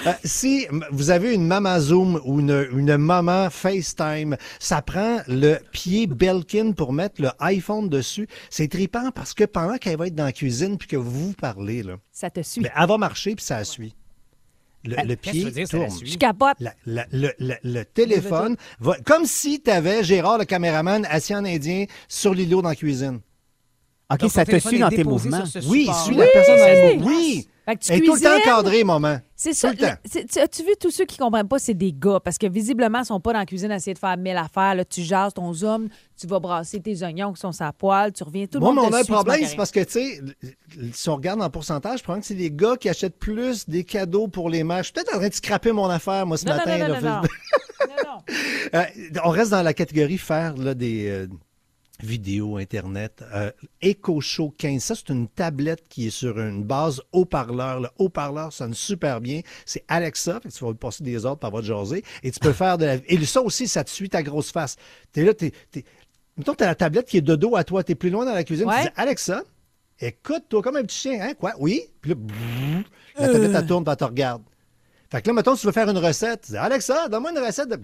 Euh, 0.06 0.12
si 0.26 0.68
vous 0.92 1.10
avez 1.12 1.34
une 1.34 1.48
maman 1.48 1.80
Zoom 1.80 2.20
ou 2.26 2.42
une, 2.42 2.68
une 2.74 2.98
maman 2.98 3.50
FaceTime, 3.50 4.36
ça 4.60 4.82
prend 4.82 5.22
le 5.28 5.58
pied 5.72 6.08
Belkin 6.08 6.74
pour 6.74 6.92
mettre 6.94 7.22
le 7.22 7.30
iPhone 7.40 7.88
dessus. 7.90 8.28
C'est 8.50 8.68
trippant 8.68 9.12
parce 9.12 9.34
que 9.34 9.46
pendant 9.46 9.78
qu'elle 9.78 9.98
va 9.98 10.08
être 10.08 10.16
dans 10.16 10.26
la 10.26 10.34
cuisine 10.34 10.78
puis 10.78 10.88
que 10.90 10.98
vous 10.98 11.28
vous 11.30 11.34
parlez, 11.34 11.84
là, 11.84 11.96
Ça 12.12 12.30
te 12.30 12.42
suit. 12.44 12.62
mais 12.62 12.72
elle 12.78 12.88
va 12.88 12.98
marcher 12.98 13.34
puis 13.36 13.46
ça 13.46 13.64
suit. 13.64 13.96
Le, 14.84 15.16
pied 15.16 15.32
dire, 15.50 15.52
la 15.56 15.68
tourne. 15.68 15.90
suit? 15.90 16.12
Je 16.12 16.18
capote. 16.18 16.58
La- 16.60 16.76
la- 16.86 17.08
le, 17.14 17.32
le- 17.40 17.56
le 17.64 17.84
téléphone 17.86 18.58
va 18.82 18.98
comme 19.06 19.26
si 19.26 19.62
tu 19.62 19.72
avais 19.72 20.04
Gérard 20.04 20.38
le 20.38 20.46
caméraman 20.46 21.08
assis 21.10 21.34
en 21.34 21.46
indien 21.46 21.86
sur 22.10 22.34
l'îlot 22.34 22.62
dans 22.62 22.70
la 22.70 22.76
cuisine. 22.76 23.22
OK, 24.12 24.20
Donc, 24.20 24.32
ça 24.32 24.46
te 24.46 24.58
suit 24.60 24.80
dans 24.80 24.90
tes 24.90 25.04
mouvements. 25.04 25.44
Oui, 25.68 25.82
support-là. 25.86 26.04
suit 26.04 26.16
la 26.16 26.26
personne 26.28 26.58
dans 26.58 26.64
Oui. 26.66 26.94
le 26.98 27.00
mou- 27.00 27.08
Oui. 27.08 27.48
Fait 27.66 27.76
que 27.78 27.80
tu 27.86 27.94
Elle 27.94 28.00
est 28.04 28.06
tout 28.06 28.16
le 28.16 28.20
temps 28.20 28.36
encadrée, 28.36 28.84
maman. 28.84 29.20
C'est 29.38 29.54
ça. 29.54 29.70
As-tu 29.70 30.64
vu 30.64 30.72
tous 30.78 30.92
ceux 30.92 31.06
qui 31.06 31.18
comprennent 31.18 31.48
pas, 31.48 31.60
c'est 31.60 31.74
des 31.74 31.94
gars 31.94 32.20
parce 32.20 32.38
que 32.38 32.46
visiblement, 32.46 33.00
ils 33.00 33.06
sont 33.06 33.22
pas 33.22 33.32
dans 33.32 33.40
la 33.40 33.46
cuisine 33.46 33.72
à 33.72 33.78
essayer 33.78 33.94
de 33.94 34.00
faire 34.00 34.18
mille 34.18 34.36
affaires. 34.36 34.76
Là, 34.76 34.84
tu 34.84 35.02
jases 35.02 35.34
ton 35.34 35.54
zoom, 35.54 35.88
tu 36.20 36.28
vas 36.28 36.40
brasser 36.42 36.82
tes 36.82 37.02
oignons 37.04 37.32
qui 37.32 37.40
sont 37.40 37.54
sa 37.54 37.72
poêle, 37.72 38.12
tu 38.12 38.22
reviens 38.24 38.48
tout 38.48 38.56
le 38.60 38.66
Moi, 38.66 38.74
monde. 38.74 38.84
mais 38.84 38.88
on 38.88 38.90
te 38.90 38.96
a 38.96 38.98
un 38.98 39.04
suit, 39.04 39.08
tu 39.08 39.14
problème, 39.14 39.46
c'est 39.46 39.56
parce 39.56 39.72
que, 39.72 39.80
tu 39.80 39.92
sais, 39.92 40.22
si 40.92 41.08
on 41.08 41.16
regarde 41.16 41.42
en 41.42 41.50
pourcentage, 41.50 42.00
je 42.00 42.04
prends 42.04 42.20
que 42.20 42.26
c'est 42.26 42.34
les 42.34 42.52
gars 42.52 42.76
qui 42.76 42.90
achètent 42.90 43.18
plus 43.18 43.68
des 43.70 43.86
cadeaux 43.86 44.28
pour 44.28 44.50
les 44.50 44.66
mères. 44.66 44.80
Je 44.80 44.84
suis 44.84 44.94
peut-être 44.94 45.16
en 45.16 45.20
train 45.20 45.30
de 45.30 45.34
scraper 45.34 45.72
mon 45.72 45.86
affaire, 45.90 46.28
moi, 46.28 46.36
ce 46.36 46.44
Non, 46.46 46.52
non, 46.52 46.58
matin. 46.58 46.78
non, 46.80 46.88
là. 46.96 47.00
non, 47.00 47.10
non, 47.10 47.22
non. 47.22 47.22
Non, 47.88 48.12
non. 48.12 48.80
Euh, 48.80 48.84
on 49.24 49.30
reste 49.30 49.52
dans 49.52 49.62
la 49.62 49.74
catégorie 49.74 50.18
faire 50.18 50.56
là, 50.58 50.74
des 50.74 51.08
euh, 51.08 51.28
vidéos 52.04 52.58
Internet. 52.58 53.24
Euh, 53.34 53.52
Echo 53.82 54.22
Show 54.22 54.54
15, 54.58 54.84
ça, 54.84 54.96
c'est 54.96 55.10
une 55.10 55.28
tablette 55.28 55.88
qui 55.88 56.08
est 56.08 56.12
sur 56.12 56.40
une 56.40 56.64
base 56.64 57.02
haut-parleur. 57.12 57.82
Le 57.82 57.90
haut-parleur 57.98 58.52
sonne 58.54 58.74
super 58.74 59.22
bien. 59.22 59.42
C'est 59.66 59.84
Alexa, 59.88 60.40
fait 60.42 60.50
que 60.50 60.54
tu 60.54 60.66
vas 60.66 60.74
passer 60.74 61.04
des 61.04 61.26
ordres 61.26 61.40
par 61.40 61.52
votre 61.52 61.66
jaser. 61.66 62.04
Et 62.24 62.32
tu 62.32 62.40
peux 62.40 62.54
faire 62.54 62.78
de 62.78 62.86
la... 62.86 62.96
Et 63.08 63.24
ça 63.26 63.42
aussi, 63.42 63.68
ça 63.68 63.84
te 63.84 63.90
suit 63.90 64.10
ta 64.10 64.24
grosse 64.24 64.52
face. 64.52 64.76
T'es 65.12 65.24
là, 65.24 65.34
t'es... 65.34 65.52
t'es... 65.72 65.84
Mettons, 66.38 66.56
t'as 66.56 66.66
la 66.66 66.76
tablette 66.76 67.08
qui 67.08 67.18
est 67.18 67.22
de 67.22 67.36
dos 67.36 67.56
à 67.56 67.64
toi. 67.64 67.84
T'es 67.84 67.96
plus 67.96 68.10
loin 68.10 68.26
dans 68.26 68.34
la 68.34 68.44
cuisine. 68.44 68.68
Ouais. 68.68 68.78
Tu 68.78 68.84
dis, 68.84 68.94
Alexa, 68.96 69.44
écoute-toi 70.00 70.62
comme 70.62 70.78
un 70.78 70.84
petit 70.84 70.98
chien. 70.98 71.20
Hein? 71.22 71.34
Quoi? 71.40 71.54
Oui? 71.60 71.82
Puis 72.02 72.10
là, 72.10 72.16
brrr, 72.16 72.84
la 73.20 73.28
tablette, 73.28 73.52
elle 73.56 73.68
tourne, 73.68 73.84
elle 73.88 73.96
te 73.96 74.04
regarde. 74.04 74.42
Fait 75.14 75.22
que 75.22 75.28
là, 75.28 75.34
mettons, 75.36 75.56
tu 75.56 75.68
veux 75.68 75.72
faire 75.72 75.88
une 75.88 75.98
recette. 76.00 76.42
Tu 76.48 76.54
dis, 76.54 76.58
Alexa, 76.58 77.08
donne-moi 77.08 77.30
une 77.38 77.46
recette. 77.46 77.70
De... 77.70 77.78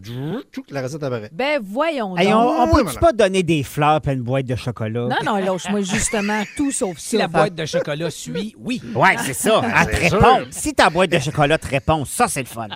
La 0.71 0.81
recette 0.81 1.03
apparaît. 1.03 1.29
Ben, 1.31 1.61
voyons 1.63 2.17
Hey, 2.17 2.31
donc. 2.31 2.35
on, 2.43 2.63
on 2.63 2.73
Oui, 2.75 2.83
peut-tu 2.83 2.97
pas 2.97 3.11
donner 3.13 3.43
des 3.43 3.61
fleurs 3.61 4.01
et 4.07 4.13
une 4.13 4.23
boîte 4.23 4.47
de 4.47 4.55
chocolat? 4.55 5.01
Non, 5.09 5.15
non, 5.23 5.35
lâche-moi 5.37 5.81
justement 5.81 6.41
tout 6.57 6.71
sauf 6.71 6.97
ça. 6.97 7.09
Si 7.09 7.17
la 7.17 7.27
boîte 7.27 7.53
de 7.53 7.67
chocolat 7.67 8.09
suit, 8.09 8.55
oui. 8.57 8.81
Ouais, 8.95 9.15
c'est 9.23 9.33
ça. 9.35 9.61
Elle 9.87 10.09
te 10.09 10.15
répond. 10.15 10.47
Si 10.49 10.73
ta 10.73 10.89
boîte 10.89 11.11
de 11.11 11.19
chocolat 11.19 11.59
te 11.59 11.67
répond, 11.67 12.03
ça, 12.03 12.27
c'est 12.27 12.39
le 12.41 12.47
fun. 12.47 12.67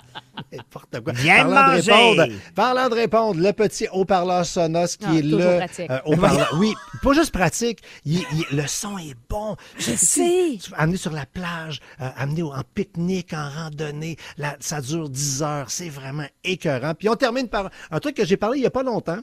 N'importe 0.52 1.00
quoi. 1.00 1.12
Viens 1.14 1.44
Parlant 1.46 1.50
de 1.72 1.76
manger. 1.76 1.92
répondre, 1.92 2.26
parlant 2.54 2.88
de 2.88 2.94
répondre, 2.94 3.40
le 3.40 3.52
petit 3.52 3.88
haut-parleur 3.92 4.44
Sonos 4.46 4.96
qui 4.96 5.06
Ah, 5.08 5.14
est 5.16 5.22
le 5.22 5.40
euh, 5.40 5.98
haut-parleur. 6.06 6.54
Oui, 6.58 6.72
pas 7.04 7.12
juste 7.14 7.32
pratique. 7.32 7.80
il- 8.04 8.24
il- 8.32 8.56
le 8.56 8.66
son 8.66 8.98
est 8.98 9.14
bon. 9.28 9.56
Je 9.78 9.92
Tu- 9.92 9.96
sais. 9.98 10.58
Tu 10.60 10.96
sur 10.96 11.12
la 11.12 11.26
plage, 11.26 11.80
euh, 12.00 12.08
amener 12.16 12.42
au- 12.42 12.52
en 12.52 12.62
pique-nique, 12.74 13.32
en 13.32 13.48
randonnée. 13.50 14.16
La- 14.38 14.56
ça 14.60 14.80
dure 14.80 15.08
10 15.08 15.42
heures. 15.42 15.70
C'est 15.70 15.88
vraiment 15.88 16.26
écœurant. 16.44 16.94
Puis 16.94 17.08
on 17.08 17.16
termine 17.16 17.48
par 17.48 17.70
un 17.90 18.00
truc 18.00 18.16
que 18.16 18.24
j'ai 18.24 18.36
parlé 18.36 18.58
il 18.58 18.60
n'y 18.62 18.66
a 18.66 18.70
pas 18.70 18.82
longtemps. 18.82 19.18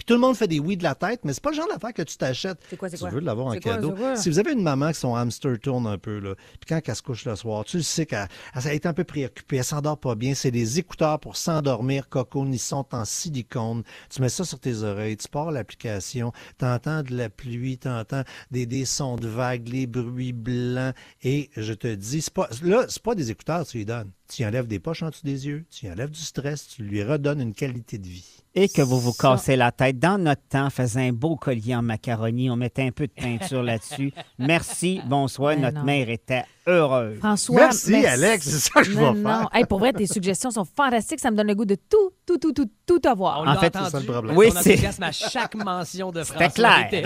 Puis 0.00 0.06
tout 0.06 0.14
le 0.14 0.20
monde 0.20 0.34
fait 0.34 0.48
des 0.48 0.58
oui 0.60 0.78
de 0.78 0.82
la 0.82 0.94
tête, 0.94 1.20
mais 1.24 1.34
c'est 1.34 1.42
pas 1.42 1.50
le 1.50 1.56
genre 1.56 1.68
d'affaire 1.68 1.92
que 1.92 2.00
tu 2.00 2.16
t'achètes. 2.16 2.56
C'est 2.70 2.78
quoi, 2.78 2.88
c'est 2.88 2.96
tu 2.96 3.02
quoi? 3.02 3.10
veux 3.10 3.20
l'avoir 3.20 3.48
en 3.48 3.52
C'est 3.52 3.60
quoi, 3.60 3.74
cadeau. 3.74 3.90
c'est 3.94 4.00
quoi? 4.02 4.16
Si 4.16 4.30
vous 4.30 4.38
avez 4.38 4.52
une 4.52 4.62
maman 4.62 4.92
qui 4.92 4.98
son 4.98 5.14
hamster 5.14 5.58
tourne 5.60 5.86
un 5.86 5.98
peu, 5.98 6.20
là, 6.20 6.36
puis 6.58 6.66
quand 6.66 6.80
elle 6.82 6.96
se 6.96 7.02
couche 7.02 7.26
le 7.26 7.36
soir, 7.36 7.66
tu 7.66 7.76
le 7.76 7.82
sais 7.82 8.06
qu'elle 8.06 8.26
elle 8.54 8.72
été 8.74 8.88
un 8.88 8.94
peu 8.94 9.04
préoccupée, 9.04 9.58
elle 9.58 9.64
s'endort 9.64 9.98
pas 9.98 10.14
bien. 10.14 10.32
C'est 10.32 10.50
des 10.50 10.78
écouteurs 10.78 11.20
pour 11.20 11.36
s'endormir, 11.36 12.08
Coco, 12.08 12.46
ils 12.46 12.58
sont 12.58 12.86
en 12.92 13.04
silicone. 13.04 13.82
Tu 14.08 14.22
mets 14.22 14.30
ça 14.30 14.44
sur 14.46 14.58
tes 14.58 14.82
oreilles, 14.84 15.18
tu 15.18 15.28
pars 15.28 15.50
l'application, 15.50 16.32
t'entends 16.56 17.02
de 17.02 17.14
la 17.14 17.28
pluie, 17.28 17.76
t'entends 17.76 18.22
des, 18.50 18.64
des 18.64 18.86
sons 18.86 19.16
de 19.16 19.28
vagues, 19.28 19.68
les 19.68 19.86
bruits 19.86 20.32
blancs, 20.32 20.94
et 21.22 21.50
je 21.58 21.74
te 21.74 21.94
dis, 21.94 22.22
c'est 22.22 22.32
pas, 22.32 22.48
là, 22.62 22.86
c'est 22.88 23.02
pas 23.02 23.14
des 23.14 23.30
écouteurs, 23.30 23.64
que 23.66 23.70
tu 23.70 23.76
lui 23.76 23.84
donnes. 23.84 24.10
Tu 24.30 24.42
y 24.42 24.46
enlèves 24.46 24.68
des 24.68 24.78
poches 24.78 25.02
en 25.02 25.08
dessous 25.10 25.24
des 25.24 25.48
yeux, 25.48 25.64
tu 25.70 25.86
y 25.86 25.90
enlèves 25.90 26.10
du 26.10 26.20
stress, 26.20 26.68
tu 26.68 26.84
lui 26.84 27.02
redonnes 27.02 27.40
une 27.40 27.52
qualité 27.52 27.98
de 27.98 28.06
vie. 28.06 28.40
Et 28.54 28.68
que 28.68 28.80
vous 28.80 29.00
vous 29.00 29.12
cassez 29.12 29.56
la 29.56 29.72
tête. 29.72 29.98
Dans 29.98 30.18
notre 30.18 30.42
temps, 30.48 30.66
on 30.66 30.70
faisait 30.70 31.08
un 31.08 31.12
beau 31.12 31.34
collier 31.34 31.74
en 31.74 31.82
macaroni. 31.82 32.48
On 32.48 32.56
mettait 32.56 32.82
un 32.82 32.92
peu 32.92 33.08
de 33.08 33.12
peinture 33.12 33.62
là-dessus. 33.62 34.12
Merci, 34.38 35.00
bonsoir. 35.06 35.54
Ben 35.54 35.62
notre 35.62 35.78
non. 35.78 35.84
mère 35.84 36.10
était 36.10 36.44
heureuse. 36.70 37.18
François. 37.18 37.56
Merci, 37.56 37.94
Alex, 38.06 38.48
c'est 38.48 38.58
ça 38.58 38.80
que 38.80 38.84
je 38.90 38.92
Non, 38.98 39.12
vais 39.12 39.20
non. 39.20 39.28
faire. 39.28 39.48
Hey, 39.52 39.64
pour 39.64 39.78
vrai, 39.78 39.92
tes 39.92 40.06
suggestions 40.06 40.50
sont 40.50 40.64
fantastiques. 40.64 41.20
Ça 41.20 41.30
me 41.30 41.36
donne 41.36 41.46
le 41.48 41.54
goût 41.54 41.64
de 41.64 41.74
tout, 41.76 42.10
tout, 42.26 42.38
tout, 42.38 42.52
tout, 42.52 42.68
tout 42.86 43.08
avoir. 43.08 43.38
On 43.40 43.42
En 43.42 43.44
l'a 43.54 43.56
fait, 43.60 43.66
entendu. 43.76 43.84
c'est 43.86 43.90
ça 43.92 44.00
le 44.00 44.06
problème. 44.06 44.36
Oui, 44.36 44.48
Ton 44.52 44.60
c'est- 44.60 44.70
enthousiasme 44.72 45.02
à 45.02 45.12
chaque 45.12 45.54
mention 45.54 46.10
de 46.12 46.22
C'était 46.24 46.48
François 46.50 46.50
clair. 46.52 46.86
était 46.86 47.04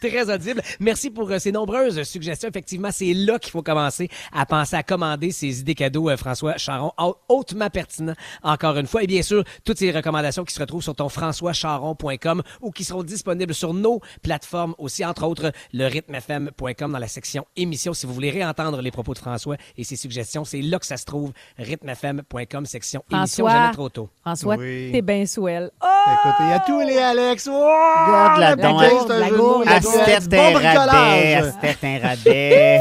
très 0.08 0.32
audible. 0.34 0.62
Merci 0.80 1.10
pour 1.10 1.30
euh, 1.30 1.38
ces 1.38 1.52
nombreuses 1.52 2.02
suggestions. 2.04 2.48
Effectivement, 2.48 2.90
c'est 2.92 3.12
là 3.14 3.38
qu'il 3.38 3.50
faut 3.50 3.62
commencer 3.62 4.08
à 4.32 4.46
penser 4.46 4.76
à 4.76 4.82
commander 4.82 5.30
ces 5.32 5.60
idées 5.60 5.74
cadeaux, 5.74 6.08
euh, 6.10 6.16
François 6.16 6.56
Charon, 6.58 6.92
Hau- 6.98 7.16
hautement 7.28 7.70
pertinent, 7.70 8.14
encore 8.42 8.76
une 8.76 8.86
fois. 8.86 9.02
Et 9.02 9.06
bien 9.06 9.22
sûr, 9.22 9.42
toutes 9.64 9.78
ces 9.78 9.90
recommandations 9.90 10.44
qui 10.44 10.54
se 10.54 10.60
retrouvent 10.60 10.82
sur 10.82 10.94
ton 10.94 11.08
françoischaron.com 11.08 12.42
ou 12.60 12.70
qui 12.70 12.84
seront 12.84 13.02
disponibles 13.02 13.54
sur 13.54 13.74
nos 13.74 14.00
plateformes 14.22 14.74
aussi, 14.78 15.04
entre 15.04 15.24
autres 15.26 15.52
le 15.72 15.86
rythmefm.com 15.86 16.92
dans 16.92 16.98
la 16.98 17.08
section 17.08 17.46
émissions. 17.56 17.94
Si 17.94 18.06
vous 18.06 18.14
voulez 18.14 18.30
réentendre 18.30 18.80
les 18.82 18.90
propos 18.96 19.14
de 19.14 19.18
François 19.18 19.56
et 19.76 19.84
ses 19.84 19.96
suggestions, 19.96 20.44
c'est 20.44 20.60
là 20.62 20.78
que 20.78 20.86
ça 20.86 20.96
se 20.96 21.04
trouve, 21.04 21.32
rythmefm.com, 21.58 22.66
section 22.66 23.04
François. 23.10 23.50
jamais 23.50 23.72
trop 23.72 23.88
tôt. 23.88 24.08
François, 24.22 24.56
Oui. 24.56 24.90
t'es 24.92 25.02
bien 25.02 25.26
swell. 25.26 25.70
Oh! 25.82 25.86
Écoute, 26.12 26.34
il 26.40 26.48
y 26.48 26.52
a 26.52 26.60
tous 26.60 26.80
les 26.80 26.98
Alex. 26.98 27.46
Wow! 27.46 27.54
Regarde 27.54 28.40
la 28.40 28.56
bouteille, 28.56 28.98
c'est 29.06 29.12
un. 29.12 29.72
Astette 29.72 30.28
Bon 30.30 30.56
un 30.56 30.74
rabais. 30.86 31.34
Astette 31.34 31.84
un 31.84 31.98
rabais. 31.98 32.80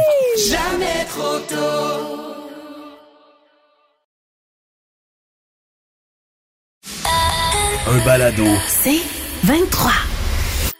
Un 7.87 7.99
balado. 8.05 8.45
C'est 8.67 9.01
23. 9.43 9.91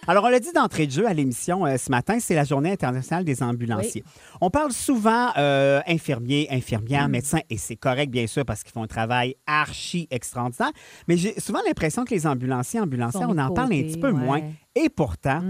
Alors, 0.08 0.24
on 0.26 0.30
l'a 0.30 0.40
dit 0.40 0.52
d'entrée 0.54 0.86
de 0.86 0.92
jeu 0.92 1.08
à 1.08 1.14
l'émission 1.14 1.66
euh, 1.66 1.78
ce 1.78 1.90
matin, 1.90 2.20
c'est 2.20 2.36
la 2.36 2.44
Journée 2.44 2.72
internationale 2.72 3.24
des 3.24 3.42
ambulanciers. 3.42 4.04
On 4.40 4.52
parle 4.52 4.72
souvent 4.72 5.30
euh, 5.38 5.82
infirmiers, 5.88 6.48
infirmières, 6.52 7.10
médecins, 7.10 7.40
et 7.50 7.58
c'est 7.58 7.76
correct, 7.76 8.12
bien 8.12 8.28
sûr, 8.28 8.46
parce 8.46 8.64
qu'ils 8.64 8.72
font 8.72 8.84
un 8.84 8.88
travail 8.88 9.36
archi 9.48 10.08
extraordinaire. 10.12 10.72
Mais 11.08 11.18
j'ai 11.18 11.40
souvent 11.40 11.60
l'impression 11.66 12.06
que 12.06 12.14
les 12.14 12.28
ambulanciers, 12.28 12.80
ambulancières, 12.80 13.30
on 13.30 13.38
en 13.38 13.52
parle 13.52 13.74
un 13.74 13.82
petit 13.82 14.00
peu 14.00 14.12
ouais. 14.12 14.26
moins. 14.26 14.42
Et 14.78 14.90
pourtant, 14.90 15.42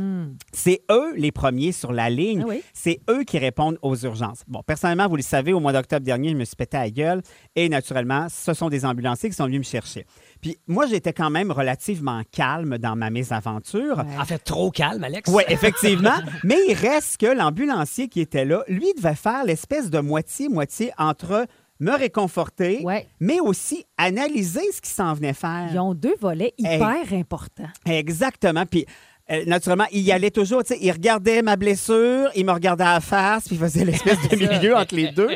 c'est 0.54 0.84
eux 0.92 1.16
les 1.16 1.32
premiers 1.32 1.72
sur 1.72 1.92
la 1.92 2.12
ligne. 2.12 2.42
Ah 2.46 2.50
oui. 2.50 2.62
C'est 2.74 3.00
eux 3.10 3.24
qui 3.24 3.40
répondent 3.40 3.80
aux 3.82 3.96
urgences. 3.96 4.44
Bon, 4.48 4.62
personnellement, 4.62 5.08
vous 5.08 5.16
le 5.16 5.24
savez, 5.24 5.52
au 5.52 5.60
mois 5.60 5.74
d'octobre 5.74 6.06
dernier, 6.06 6.30
je 6.30 6.36
me 6.36 6.46
suis 6.46 6.56
pété 6.56 6.78
à 6.78 6.82
la 6.84 6.92
gueule. 6.92 7.22
Et 7.56 7.68
naturellement, 7.68 8.28
ce 8.30 8.54
sont 8.54 8.70
des 8.70 8.86
ambulanciers 8.86 9.30
qui 9.30 9.36
sont 9.36 9.46
venus 9.46 9.60
me 9.60 9.64
chercher. 9.64 10.06
Puis 10.42 10.58
moi, 10.68 10.86
j'étais 10.86 11.12
quand 11.12 11.32
même 11.32 11.52
relativement 11.52 12.22
calme 12.32 12.78
dans 12.78 12.96
ma 12.96 13.10
mésaventure. 13.10 13.98
Ouais. 13.98 14.18
En 14.20 14.26
fait, 14.26 14.38
trop 14.40 14.70
calme, 14.70 15.04
Alex. 15.04 15.32
Oui, 15.34 15.42
effectivement. 15.48 16.14
Mais 16.44 16.58
il 16.68 16.76
reste 16.76 17.18
que 17.18 17.26
l'ambulancier 17.26 18.08
qui 18.10 18.22
était 18.22 18.46
là, 18.46 18.64
lui, 18.68 18.94
devait 18.96 19.16
faire 19.16 19.44
l'espèce 19.44 19.90
de 19.90 20.00
moitié-moitié 20.00 20.92
entre 21.00 21.48
me 21.82 21.92
réconforter, 21.92 22.80
Ouais. 22.86 23.06
mais 23.20 23.42
aussi 23.42 23.84
analyser 23.98 24.62
ce 24.72 24.80
qu'il 24.80 24.94
s'en 24.94 25.14
venait 25.14 25.34
faire. 25.34 25.68
Ils 25.74 25.78
ont 25.78 25.94
deux 25.94 26.16
volets 26.22 26.54
hyper 26.58 27.12
importants. 27.12 27.68
Exactement. 27.86 28.66
Puis, 28.66 28.86
euh, 29.32 29.44
naturellement, 29.48 29.88
il 29.92 30.02
y 30.02 30.12
allait 30.12 30.30
toujours, 30.30 30.64
tu 30.64 30.76
sais, 30.76 30.80
il 30.80 30.92
regardait 30.92 31.42
ma 31.42 31.56
blessure, 31.56 32.30
il 32.36 32.46
me 32.46 32.52
regardait 32.52 32.84
à 32.84 32.94
la 32.94 33.02
face, 33.02 33.48
puis 33.48 33.56
il 33.56 33.60
faisait 33.60 33.84
l'espèce 33.84 34.20
de 34.30 34.36
milieu 34.36 34.76
entre 34.76 34.94
les 34.96 35.12
deux. 35.12 35.30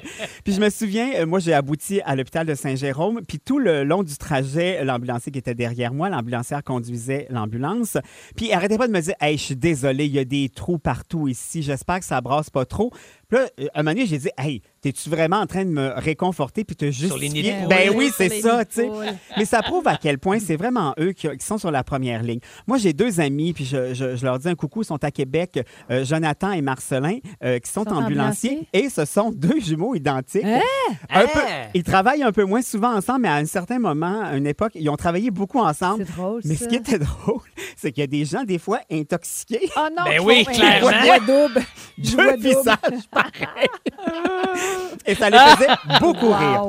Puis 0.44 0.54
je 0.54 0.62
me 0.62 0.70
souviens, 0.70 1.12
euh, 1.16 1.26
moi, 1.26 1.40
j'ai 1.40 1.54
abouti 1.54 2.00
à 2.06 2.16
l'hôpital 2.16 2.46
de 2.46 2.54
Saint-Jérôme, 2.54 3.22
puis 3.28 3.40
tout 3.40 3.58
le 3.58 3.84
long 3.84 4.04
du 4.04 4.16
trajet, 4.18 4.84
l'ambulancier 4.86 5.32
qui 5.32 5.40
était 5.40 5.56
derrière 5.56 5.92
moi, 5.92 6.10
l'ambulancière 6.10 6.64
conduisait 6.64 7.26
l'ambulance, 7.32 7.98
puis 8.36 8.48
il 8.48 8.54
arrêtait 8.54 8.78
pas 8.78 8.88
de 8.88 8.94
me 8.94 9.02
dire, 9.02 9.16
hey, 9.22 9.38
je 9.40 9.44
suis 9.44 9.56
désolé, 9.56 10.06
il 10.06 10.14
y 10.14 10.20
a 10.20 10.26
des 10.26 10.50
trous 10.50 10.78
partout 10.78 11.28
ici, 11.28 11.64
j'espère 11.64 12.00
que 12.00 12.06
ça 12.06 12.22
brasse 12.22 12.52
pas 12.52 12.66
trop. 12.66 12.92
Puis 13.28 13.38
là, 13.40 13.48
euh, 13.60 13.68
à 13.74 13.80
un 13.80 13.84
moment 13.84 13.96
donné, 13.96 14.06
j'ai 14.06 14.18
dit, 14.20 14.30
hey, 14.38 14.62
t'es-tu 14.82 15.10
vraiment 15.10 15.38
en 15.38 15.46
train 15.48 15.66
de 15.66 15.70
me 15.70 15.94
réconforter 15.96 16.64
puis 16.64 16.76
te 16.76 16.90
justifier? 16.92 17.56
Ben 17.68 17.92
oui, 17.96 18.12
c'est 18.16 18.30
ça, 18.42 18.66
tu 18.66 18.76
sais. 18.76 18.90
Mais 19.38 19.46
ça 19.46 19.62
prouve 19.62 19.88
à 19.88 19.98
quel 19.98 20.20
point 20.20 20.40
c'est 20.40 20.56
vraiment 20.56 20.94
eux 21.00 21.12
qui, 21.12 21.28
qui 21.28 21.46
sont 21.46 21.58
sur 21.58 21.72
la 21.72 21.84
première 21.84 22.24
ligne. 22.24 22.40
Moi, 22.68 22.78
j'ai 22.78 22.94
deux 22.94 23.20
amis, 23.20 23.54
puis 23.54 23.66
je, 23.66 23.79
je- 23.94 24.16
je 24.16 24.26
leur 24.26 24.40
dis 24.40 24.48
un 24.50 24.56
coucou, 24.56 24.82
ils 24.82 24.86
sont 24.86 25.04
à 25.04 25.12
Québec, 25.12 25.60
euh, 25.92 26.04
Jonathan 26.06 26.52
et 26.52 26.62
Marcelin, 26.62 27.18
euh, 27.44 27.60
qui 27.60 27.72
sont, 27.72 27.84
Sont 27.84 27.90
ambulanciers, 27.96 28.50
ambulanciers? 28.52 28.68
et 28.74 28.90
ce 28.90 29.06
sont 29.06 29.32
deux 29.32 29.60
jumeaux 29.60 29.96
identiques. 29.96 30.44
Hein? 30.46 30.62
Un 31.10 31.22
Hein? 31.22 31.26
peu, 31.34 31.40
ils 31.74 31.84
travaillent 31.84 32.24
un 32.24 32.32
peu 32.32 32.44
moins 32.46 32.62
souvent 32.62 32.96
ensemble, 32.96 33.22
mais 33.22 33.28
à 33.30 33.36
un 33.36 33.46
certain 33.46 33.80
moment, 33.80 34.22
à 34.24 34.36
une 34.38 34.48
époque, 34.48 34.72
ils 34.76 34.90
ont 34.90 34.96
travaillé 34.98 35.32
beaucoup 35.32 35.60
ensemble. 35.60 36.06
C'est 36.08 36.16
drôle, 36.16 36.42
Mais 36.46 36.56
ça. 36.56 36.66
ce 36.66 36.70
qui 36.70 36.76
était 36.76 37.00
drôle, 37.00 37.42
c'est 37.76 37.92
qu'il 37.92 38.02
y 38.02 38.04
a 38.04 38.08
des 38.08 38.26
gens, 38.26 38.44
des 38.44 38.60
fois, 38.60 38.80
intoxiqués. 38.92 39.70
Oh 39.78 39.88
non, 39.98 40.04
Ben 40.06 40.20
oui, 40.22 40.46
clairement. 40.46 40.90
Je 40.92 41.06
vois 41.06 41.20
double. 41.20 41.62
Je 41.98 42.16
vois 42.16 42.26
Deux 42.38 42.38
double. 42.38 42.48
visages 42.48 43.08
pareils. 43.12 43.70
Et 45.06 45.16
ça 45.16 45.30
les 45.30 45.38
faisait 45.38 45.68
beaucoup 46.00 46.30
rire. 46.32 46.64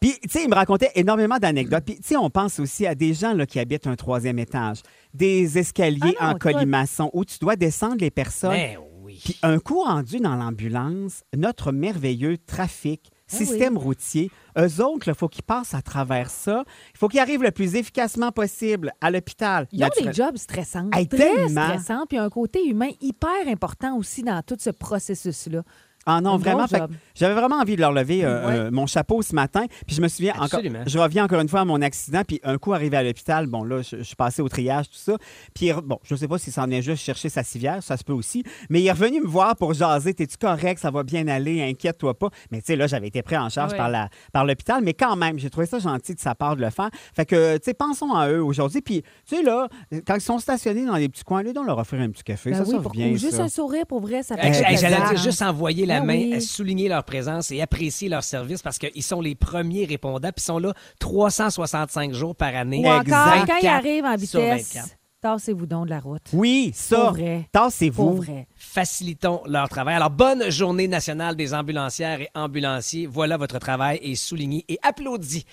Puis, 0.00 0.14
tu 0.22 0.28
sais, 0.28 0.44
il 0.44 0.48
me 0.50 0.54
racontait 0.54 0.90
énormément 0.94 1.38
d'anecdotes. 1.38 1.84
Puis, 1.84 1.96
tu 1.96 2.02
sais, 2.08 2.16
on 2.16 2.30
pense 2.30 2.58
aussi 2.60 2.86
à 2.86 2.94
des 2.94 3.14
gens 3.14 3.32
là, 3.34 3.46
qui 3.46 3.58
habitent 3.58 3.86
un 3.86 3.96
troisième 3.96 4.38
étage, 4.38 4.82
des 5.14 5.58
escaliers 5.58 6.00
Ah 6.20 6.26
non, 6.26 6.30
en 6.30 6.38
toi- 6.38 6.52
colimaçon 6.52 7.10
où 7.12 7.24
tu 7.24 7.38
dois 7.40 7.56
descendre 7.56 7.96
les 8.00 8.10
personnes. 8.10 8.50
Ben 8.50 8.78
oui. 9.02 9.20
Puis, 9.24 9.38
un 9.42 9.58
coup 9.58 9.80
rendu 9.82 10.18
dans 10.18 10.34
l'ambulance, 10.34 11.22
notre 11.36 11.72
merveilleux 11.72 12.38
trafic, 12.38 13.10
Ah 13.28 13.36
système 13.38 13.76
routier, 13.76 14.30
eux 14.56 14.80
autres, 14.84 15.08
il 15.08 15.14
faut 15.14 15.26
qu'ils 15.28 15.42
passent 15.42 15.74
à 15.74 15.82
travers 15.82 16.30
ça. 16.30 16.64
Il 16.94 16.98
faut 16.98 17.08
qu'ils 17.08 17.18
arrivent 17.18 17.42
le 17.42 17.50
plus 17.50 17.74
efficacement 17.74 18.30
possible 18.30 18.92
à 19.00 19.10
l'hôpital. 19.10 19.66
Ils 19.72 19.82
ont 19.82 19.86
naturel- 19.86 20.06
des 20.10 20.12
jobs 20.12 20.36
stressants. 20.36 20.88
Hey, 20.92 21.08
très 21.08 21.18
tellement. 21.18 21.66
stressants. 21.66 22.06
Puis 22.08 22.18
un 22.18 22.28
côté 22.30 22.64
humain 22.64 22.90
hyper 23.00 23.48
important 23.48 23.96
aussi 23.96 24.22
dans 24.22 24.40
tout 24.42 24.56
ce 24.60 24.70
processus-là. 24.70 25.62
Ah 26.06 26.20
non, 26.20 26.34
Un 26.34 26.36
vraiment. 26.38 26.60
bon 26.62 26.66
fait 26.68 26.78
job. 26.78 26.90
que 26.90 26.94
J'avais 27.16 27.34
vraiment 27.34 27.56
envie 27.56 27.74
de 27.76 27.80
leur 27.80 27.92
lever 27.92 28.24
euh, 28.24 28.46
Ouais. 28.46 28.54
euh, 28.54 28.70
mon 28.70 28.86
chapeau 28.86 29.22
ce 29.22 29.34
matin. 29.34 29.64
Puis 29.86 29.96
je 29.96 30.00
me 30.02 30.08
souviens 30.08 30.32
encore. 30.34 30.44
Absolument. 30.44 30.80
Je 30.86 30.98
reviens 30.98 31.24
encore 31.24 31.40
une 31.40 31.48
fois 31.48 31.60
à 31.60 31.64
mon 31.64 31.82
accident. 31.82 32.22
Puis 32.26 32.40
un 32.44 32.58
coup 32.58 32.72
arrivé 32.72 32.96
à 32.96 33.02
l'hôpital, 33.02 33.46
bon 33.46 33.64
là, 33.64 33.82
je, 33.82 33.96
je 33.98 34.02
suis 34.02 34.14
passé 34.16 34.40
au 34.42 34.48
triage, 34.48 34.86
tout 34.88 34.96
ça. 34.96 35.16
Puis 35.54 35.72
bon, 35.84 35.98
je 36.04 36.14
sais 36.14 36.28
pas 36.28 36.38
s'il 36.38 36.52
s'en 36.52 36.70
est 36.70 36.80
juste 36.82 37.02
chercher 37.02 37.28
sa 37.28 37.42
civière, 37.42 37.82
ça 37.82 37.96
se 37.96 38.04
peut 38.04 38.12
aussi. 38.12 38.44
Mais 38.70 38.80
il 38.80 38.86
est 38.86 38.92
revenu 38.92 39.20
me 39.20 39.26
voir 39.26 39.56
pour 39.56 39.74
jaser. 39.74 40.14
T'es-tu 40.14 40.36
correct? 40.36 40.78
Ça 40.80 40.90
va 40.90 41.02
bien 41.02 41.26
aller? 41.28 41.62
Inquiète-toi 41.62 42.14
pas. 42.18 42.28
Mais 42.50 42.58
tu 42.60 42.66
sais, 42.66 42.76
là, 42.76 42.86
j'avais 42.86 43.08
été 43.08 43.22
pris 43.22 43.36
en 43.36 43.48
charge 43.48 43.72
Ouais. 43.72 43.78
par 43.78 43.88
la 43.90 44.08
par 44.32 44.44
l'hôpital. 44.44 44.80
Mais 44.84 44.94
quand 44.94 45.16
même, 45.16 45.38
j'ai 45.38 45.50
trouvé 45.50 45.66
ça 45.66 45.78
gentil 45.80 46.14
de 46.14 46.20
sa 46.20 46.34
part 46.36 46.54
de 46.56 46.60
le 46.62 46.70
faire. 46.70 46.90
Fait 47.14 47.26
que, 47.26 47.56
tu 47.56 47.64
sais, 47.64 47.74
pensons 47.74 48.12
à 48.14 48.28
eux 48.28 48.42
aujourd'hui. 48.44 48.80
Puis, 48.80 49.02
tu 49.26 49.36
sais, 49.36 49.42
là, 49.42 49.68
quand 50.06 50.14
ils 50.14 50.20
sont 50.20 50.38
stationnés 50.38 50.86
dans 50.86 50.96
les 50.96 51.08
petits 51.08 51.24
coins, 51.24 51.40
allez 51.40 51.52
donc 51.52 51.66
leur 51.66 51.78
offrir 51.78 52.00
un 52.00 52.10
petit 52.10 52.22
café. 52.22 52.50
Ben 52.52 52.64
ça 52.64 52.70
oui, 52.70 52.78
pour 52.80 52.92
bien, 52.92 53.08
ou 53.08 53.16
juste 53.16 53.32
ça. 53.34 53.42
un 53.42 53.48
sourire, 53.48 53.86
pour 53.86 54.00
vrai, 54.00 54.22
ça 54.22 54.36
fait 54.36 54.46
Hey, 54.48 54.54
hey, 54.54 54.62
la 54.74 54.76
J'allais 54.76 55.08
dire 55.14 55.16
juste 55.22 55.42
envoyer 55.42 55.84
la 55.86 55.95
Ben 56.00 56.06
main, 56.06 56.14
oui. 56.14 56.34
euh, 56.34 56.40
souligner 56.40 56.88
leur 56.88 57.04
présence 57.04 57.50
et 57.50 57.60
apprécier 57.60 58.08
leur 58.08 58.22
service 58.24 58.62
parce 58.62 58.78
qu'ils 58.78 59.02
sont 59.02 59.20
les 59.20 59.34
premiers 59.34 59.84
répondants 59.84 60.30
puis 60.34 60.42
ils 60.42 60.46
sont 60.46 60.58
là 60.58 60.72
365 61.00 62.12
jours 62.12 62.34
par 62.34 62.54
année. 62.54 62.78
Ou 62.84 62.86
encore, 62.88 63.00
Exact. 63.02 63.46
quand 63.46 63.56
ils 63.60 63.66
24 63.66 63.74
arrivent 63.74 64.04
en 64.04 64.16
vitesse, 64.16 64.74
24. 64.74 64.88
tassez-vous 65.22 65.66
donc 65.66 65.86
de 65.86 65.90
la 65.90 66.00
route. 66.00 66.22
Oui, 66.32 66.70
ça. 66.74 66.96
Pour 66.96 67.10
vrai. 67.12 67.48
Pour 67.52 67.62
Tassez-vous. 67.62 68.16
vrai. 68.16 68.46
Facilitons 68.54 69.42
leur 69.46 69.68
travail. 69.68 69.94
Alors, 69.96 70.10
bonne 70.10 70.50
journée 70.50 70.88
nationale 70.88 71.34
des 71.36 71.52
ambulancières 71.54 72.20
et 72.20 72.28
ambulanciers. 72.34 73.06
Voilà 73.06 73.36
votre 73.36 73.58
travail 73.58 73.98
est 74.02 74.14
souligné 74.14 74.64
et 74.68 74.78
applaudi. 74.82 75.44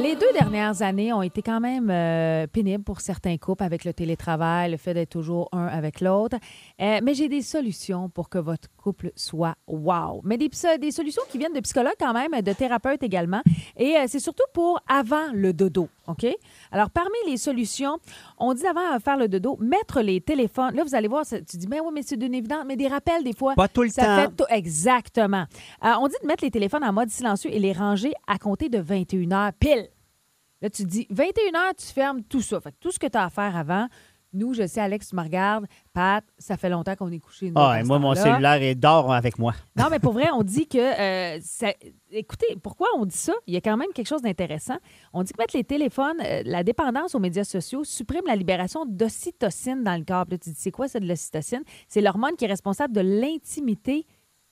Les 0.00 0.14
deux 0.14 0.32
dernières 0.32 0.80
années 0.82 1.12
ont 1.12 1.22
été 1.22 1.42
quand 1.42 1.60
même 1.60 1.90
euh, 1.90 2.46
pénibles 2.46 2.84
pour 2.84 3.00
certains 3.00 3.36
couples 3.36 3.64
avec 3.64 3.84
le 3.84 3.92
télétravail, 3.92 4.70
le 4.70 4.76
fait 4.76 4.94
d'être 4.94 5.10
toujours 5.10 5.48
un 5.52 5.66
avec 5.66 6.00
l'autre. 6.00 6.36
Euh, 6.80 7.00
mais 7.02 7.14
j'ai 7.14 7.28
des 7.28 7.42
solutions 7.42 8.08
pour 8.08 8.28
que 8.28 8.38
votre 8.38 8.68
couple 8.76 9.10
soit 9.16 9.56
wow. 9.66 10.20
Mais 10.24 10.38
des, 10.38 10.48
solutions 10.92 11.22
qui 11.28 11.36
viennent 11.38 11.52
de 11.52 11.60
psychologues 11.60 11.96
quand 11.98 12.12
même, 12.12 12.30
de 12.40 12.52
thérapeutes 12.52 13.02
également. 13.02 13.42
Et 13.76 13.96
euh, 13.96 14.04
c'est 14.06 14.20
surtout 14.20 14.44
pour 14.54 14.80
avant 14.88 15.32
le 15.34 15.52
dodo, 15.52 15.88
OK? 16.06 16.26
Alors, 16.70 16.90
parmi 16.90 17.16
les 17.26 17.36
solutions, 17.36 17.98
on 18.38 18.54
dit 18.54 18.66
avant 18.66 18.96
de 18.96 19.02
faire 19.02 19.16
le 19.16 19.28
dodo, 19.28 19.58
mettre 19.60 20.00
les 20.00 20.20
téléphones. 20.20 20.74
Là, 20.74 20.84
vous 20.84 20.94
allez 20.94 21.08
voir, 21.08 21.26
ça- 21.26 21.40
tu 21.40 21.56
dis, 21.56 21.66
mais 21.68 21.80
oui, 21.80 21.90
mais 21.92 22.02
c'est 22.02 22.16
d'une 22.16 22.34
évidence, 22.34 22.64
mais 22.66 22.76
des 22.76 22.88
rappels 22.88 23.24
des 23.24 23.34
fois. 23.34 23.54
Pas 23.56 23.68
tout 23.68 23.82
le 23.82 23.90
ça 23.90 24.26
temps. 24.28 24.44
fait 24.48 24.56
exactement. 24.56 25.44
Euh, 25.84 25.92
on 26.00 26.06
dit 26.06 26.14
de 26.22 26.26
mettre 26.26 26.44
les 26.44 26.50
téléphones 26.52 26.84
en 26.84 26.92
mode 26.92 27.10
silencieux 27.10 27.50
et 27.52 27.58
les 27.58 27.72
ranger 27.72 28.12
à 28.28 28.38
compter 28.38 28.68
de 28.68 28.78
21 28.78 29.32
heures 29.32 29.52
pile. 29.58 29.87
Là, 30.60 30.70
tu 30.70 30.84
dis 30.84 31.06
21 31.10 31.54
heures, 31.60 31.74
tu 31.76 31.86
fermes 31.86 32.22
tout 32.22 32.42
ça. 32.42 32.60
Fait 32.60 32.72
que 32.72 32.76
tout 32.80 32.90
ce 32.90 32.98
que 32.98 33.06
tu 33.06 33.16
as 33.16 33.24
à 33.24 33.30
faire 33.30 33.56
avant, 33.56 33.86
nous, 34.34 34.52
je 34.52 34.66
sais, 34.66 34.80
Alex, 34.80 35.08
tu 35.08 35.16
me 35.16 35.22
regardes, 35.22 35.66
Pat, 35.94 36.22
ça 36.36 36.58
fait 36.58 36.68
longtemps 36.68 36.94
qu'on 36.96 37.10
est 37.10 37.18
couché. 37.18 37.50
Ah, 37.54 37.78
et 37.80 37.82
moi, 37.84 37.98
mon 37.98 38.14
cellulaire 38.14 38.62
est 38.62 38.74
d'or 38.74 39.10
avec 39.10 39.38
moi. 39.38 39.54
Non, 39.74 39.86
mais 39.90 39.98
pour 40.00 40.12
vrai, 40.12 40.26
on 40.34 40.42
dit 40.42 40.66
que. 40.68 40.76
euh, 40.78 41.38
ça- 41.42 41.72
Écoutez, 42.10 42.56
pourquoi 42.62 42.88
on 42.96 43.06
dit 43.06 43.16
ça? 43.16 43.32
Il 43.46 43.54
y 43.54 43.56
a 43.56 43.60
quand 43.62 43.76
même 43.78 43.88
quelque 43.94 44.06
chose 44.06 44.20
d'intéressant. 44.22 44.76
On 45.14 45.22
dit 45.22 45.32
que 45.32 45.38
mettre 45.40 45.56
les 45.56 45.64
téléphones, 45.64 46.16
euh, 46.22 46.42
la 46.44 46.62
dépendance 46.62 47.14
aux 47.14 47.18
médias 47.20 47.44
sociaux 47.44 47.84
supprime 47.84 48.24
la 48.26 48.36
libération 48.36 48.84
d'ocytocine 48.86 49.82
dans 49.82 49.96
le 49.96 50.04
corps. 50.04 50.26
Puis 50.26 50.34
Là, 50.34 50.38
tu 50.38 50.50
dis, 50.50 50.56
c'est 50.58 50.70
quoi, 50.72 50.88
c'est 50.88 51.00
de 51.00 51.06
l'ocytocine? 51.08 51.62
C'est 51.88 52.00
l'hormone 52.02 52.36
qui 52.36 52.44
est 52.44 52.48
responsable 52.48 52.92
de 52.94 53.00
l'intimité 53.00 54.06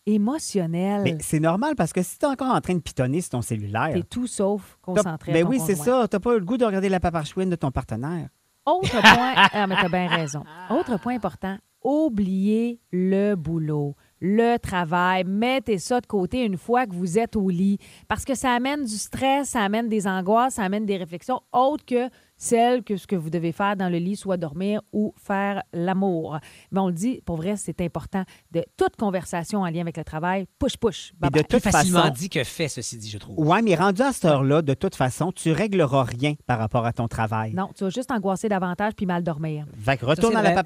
émotionnelle. 0.07 1.03
Mais 1.03 1.19
c'est 1.21 1.41
normal 1.41 1.75
parce 1.77 1.93
que 1.93 2.03
si 2.03 2.19
tu 2.19 2.25
es 2.25 2.29
encore 2.29 2.55
en 2.55 2.61
train 2.61 2.75
de 2.75 2.81
pitonner 2.81 3.21
sur 3.21 3.31
ton 3.31 3.43
cellulaire. 3.43 3.91
T'es 3.93 4.03
tout 4.03 4.27
sauf 4.27 4.79
concentré. 4.81 5.33
à 5.33 5.35
Ben 5.35 5.47
oui, 5.47 5.61
c'est 5.65 5.75
ça. 5.75 6.07
T'as 6.09 6.21
pas 6.21 6.35
le 6.35 6.45
goût 6.45 6.57
de 6.57 6.65
regarder 6.65 6.89
la 6.89 7.01
paparchouine 7.01 7.51
de 7.51 7.57
ton 7.57 7.71
partenaire. 7.71 8.29
Autre 8.65 9.01
point, 9.01 9.35
ah, 9.53 9.67
mais 9.67 9.77
t'as 9.77 9.89
bien 9.89 10.09
raison. 10.09 10.43
Autre 10.71 10.99
point 10.99 11.15
important, 11.15 11.57
oubliez 11.83 12.81
le 12.91 13.37
boulot, 13.37 13.95
le 14.21 14.57
travail. 14.59 15.23
Mettez 15.25 15.79
ça 15.79 16.01
de 16.01 16.07
côté 16.07 16.45
une 16.45 16.57
fois 16.57 16.87
que 16.87 16.95
vous 16.95 17.17
êtes 17.17 17.37
au 17.37 17.49
lit 17.49 17.79
parce 18.09 18.25
que 18.25 18.35
ça 18.35 18.51
amène 18.51 18.85
du 18.85 18.97
stress, 18.97 19.51
ça 19.51 19.61
amène 19.61 19.89
des 19.89 20.09
angoisses, 20.09 20.55
ça 20.55 20.65
amène 20.65 20.85
des 20.85 20.97
réflexions 20.97 21.41
autres 21.53 21.85
que 21.85 22.09
celles 22.37 22.83
que 22.83 22.97
ce 22.97 23.07
que 23.07 23.17
vous 23.17 23.31
devez 23.31 23.53
faire 23.53 23.77
dans 23.77 23.89
le 23.89 23.99
lit, 23.99 24.17
soit 24.17 24.37
dormir 24.37 24.81
ou 24.93 25.15
faire 25.17 25.63
l'amour. 25.73 26.39
Mais 26.71 26.81
on 26.81 26.89
le 26.89 26.93
dit, 26.93 27.21
pour 27.25 27.37
vrai, 27.37 27.57
c'est 27.57 27.81
important 27.81 28.25
de 28.53 28.65
toute 28.77 28.97
conversation 28.97 29.61
en 29.61 29.67
lien 29.71 29.81
avec 29.81 29.97
le 29.97 30.05
travail, 30.05 30.47
push, 30.59 30.77
push. 30.77 31.13
Et 31.13 31.15
Bye 31.21 31.31
de 31.31 31.35
bye. 31.35 31.45
Plus 31.45 31.61
toute 31.61 31.71
facilement 31.71 32.03
façon. 32.03 32.15
dit 32.15 32.29
que 32.29 32.45
fait, 32.45 32.69
ceci 32.69 32.99
dit, 32.99 33.09
je 33.11 33.19
trouve. 33.19 33.39
Ouais, 33.39 33.63
mais 33.63 33.75
rendu 33.75 34.03
à 34.03 34.13
cette 34.13 34.25
heure-là, 34.27 34.63
de 34.63 34.75
toute 34.75 34.95
façon, 34.95 35.33
tu 35.33 35.53
régleras 35.53 36.05
rien 36.05 36.35
par 36.47 36.59
rapport 36.59 36.85
à 36.87 36.93
ton 36.93 37.09
travail. 37.09 37.55
Non, 37.55 37.71
tu 37.75 37.85
vas 37.85 37.91
juste 37.91 38.11
angoisser 38.11 38.49
davantage 38.49 38.93
puis 38.97 39.07
mal 39.07 39.23
dormir. 39.23 39.67
Fait 39.79 39.97
que 39.97 40.05
retourne 40.05 40.33
Ça, 40.33 40.41
à 40.41 40.43
la 40.43 40.51
vrai. 40.51 40.57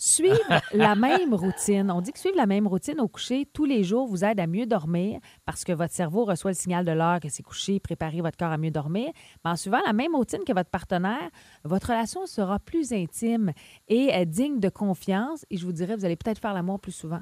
Suivre 0.00 0.38
la 0.72 0.94
même 0.94 1.34
routine. 1.34 1.90
On 1.90 2.00
dit 2.00 2.12
que 2.12 2.20
suivre 2.20 2.36
la 2.36 2.46
même 2.46 2.68
routine 2.68 3.00
au 3.00 3.08
coucher 3.08 3.46
tous 3.52 3.64
les 3.64 3.82
jours 3.82 4.06
vous 4.06 4.24
aide 4.24 4.38
à 4.38 4.46
mieux 4.46 4.64
dormir 4.64 5.18
parce 5.44 5.64
que 5.64 5.72
votre 5.72 5.92
cerveau 5.92 6.24
reçoit 6.24 6.52
le 6.52 6.56
signal 6.56 6.84
de 6.84 6.92
l'heure 6.92 7.18
que 7.18 7.28
c'est 7.28 7.42
couché, 7.42 7.80
préparer 7.80 8.20
votre 8.20 8.36
corps 8.36 8.52
à 8.52 8.58
mieux 8.58 8.70
dormir. 8.70 9.10
Mais 9.44 9.50
en 9.50 9.56
suivant 9.56 9.80
la 9.84 9.92
même 9.92 10.14
routine 10.14 10.44
que 10.46 10.52
votre 10.52 10.70
partenaire, 10.70 11.28
votre 11.64 11.88
relation 11.88 12.26
sera 12.26 12.60
plus 12.60 12.92
intime 12.92 13.52
et 13.88 14.14
euh, 14.14 14.24
digne 14.24 14.60
de 14.60 14.68
confiance. 14.68 15.44
Et 15.50 15.56
je 15.56 15.66
vous 15.66 15.72
dirais, 15.72 15.96
vous 15.96 16.04
allez 16.04 16.16
peut-être 16.16 16.38
faire 16.40 16.54
l'amour 16.54 16.78
plus 16.78 16.92
souvent. 16.92 17.20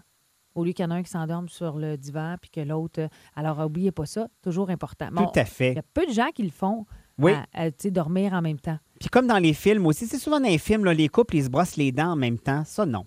Au 0.54 0.64
lieu 0.64 0.72
qu'il 0.72 0.84
y 0.84 0.86
en 0.88 0.90
a 0.90 0.96
un 0.96 1.02
qui 1.02 1.10
s'endorme 1.10 1.48
sur 1.48 1.78
le 1.78 1.96
divan 1.96 2.36
puis 2.40 2.50
que 2.50 2.60
l'autre. 2.60 3.00
euh, 3.00 3.08
Alors, 3.34 3.58
oubliez 3.60 3.90
pas 3.92 4.06
ça, 4.06 4.28
toujours 4.42 4.68
important. 4.70 5.08
Bon, 5.12 5.24
Tout 5.26 5.38
à 5.38 5.42
Il 5.42 5.46
fait. 5.46 5.74
y 5.74 5.78
a 5.78 5.82
peu 5.94 6.04
de 6.06 6.12
gens 6.12 6.28
qui 6.34 6.42
le 6.42 6.50
font, 6.50 6.84
Oui. 7.18 7.32
à- 7.54 7.70
dormir 7.90 8.32
en 8.34 8.42
même 8.42 8.58
temps. 8.60 8.78
Puis 9.00 9.08
comme 9.10 9.26
dans 9.26 9.38
les 9.38 9.52
films 9.54 9.86
aussi, 9.86 10.06
c'est 10.06 10.18
souvent 10.18 10.40
dans 10.40 10.48
les 10.48 10.58
films, 10.58 10.84
là, 10.84 10.94
les 10.94 11.08
couples, 11.08 11.36
ils 11.36 11.44
se 11.44 11.48
brossent 11.50 11.76
les 11.76 11.92
dents 11.92 12.12
en 12.12 12.16
même 12.16 12.38
temps. 12.38 12.62
Ça, 12.64 12.86
non. 12.86 13.04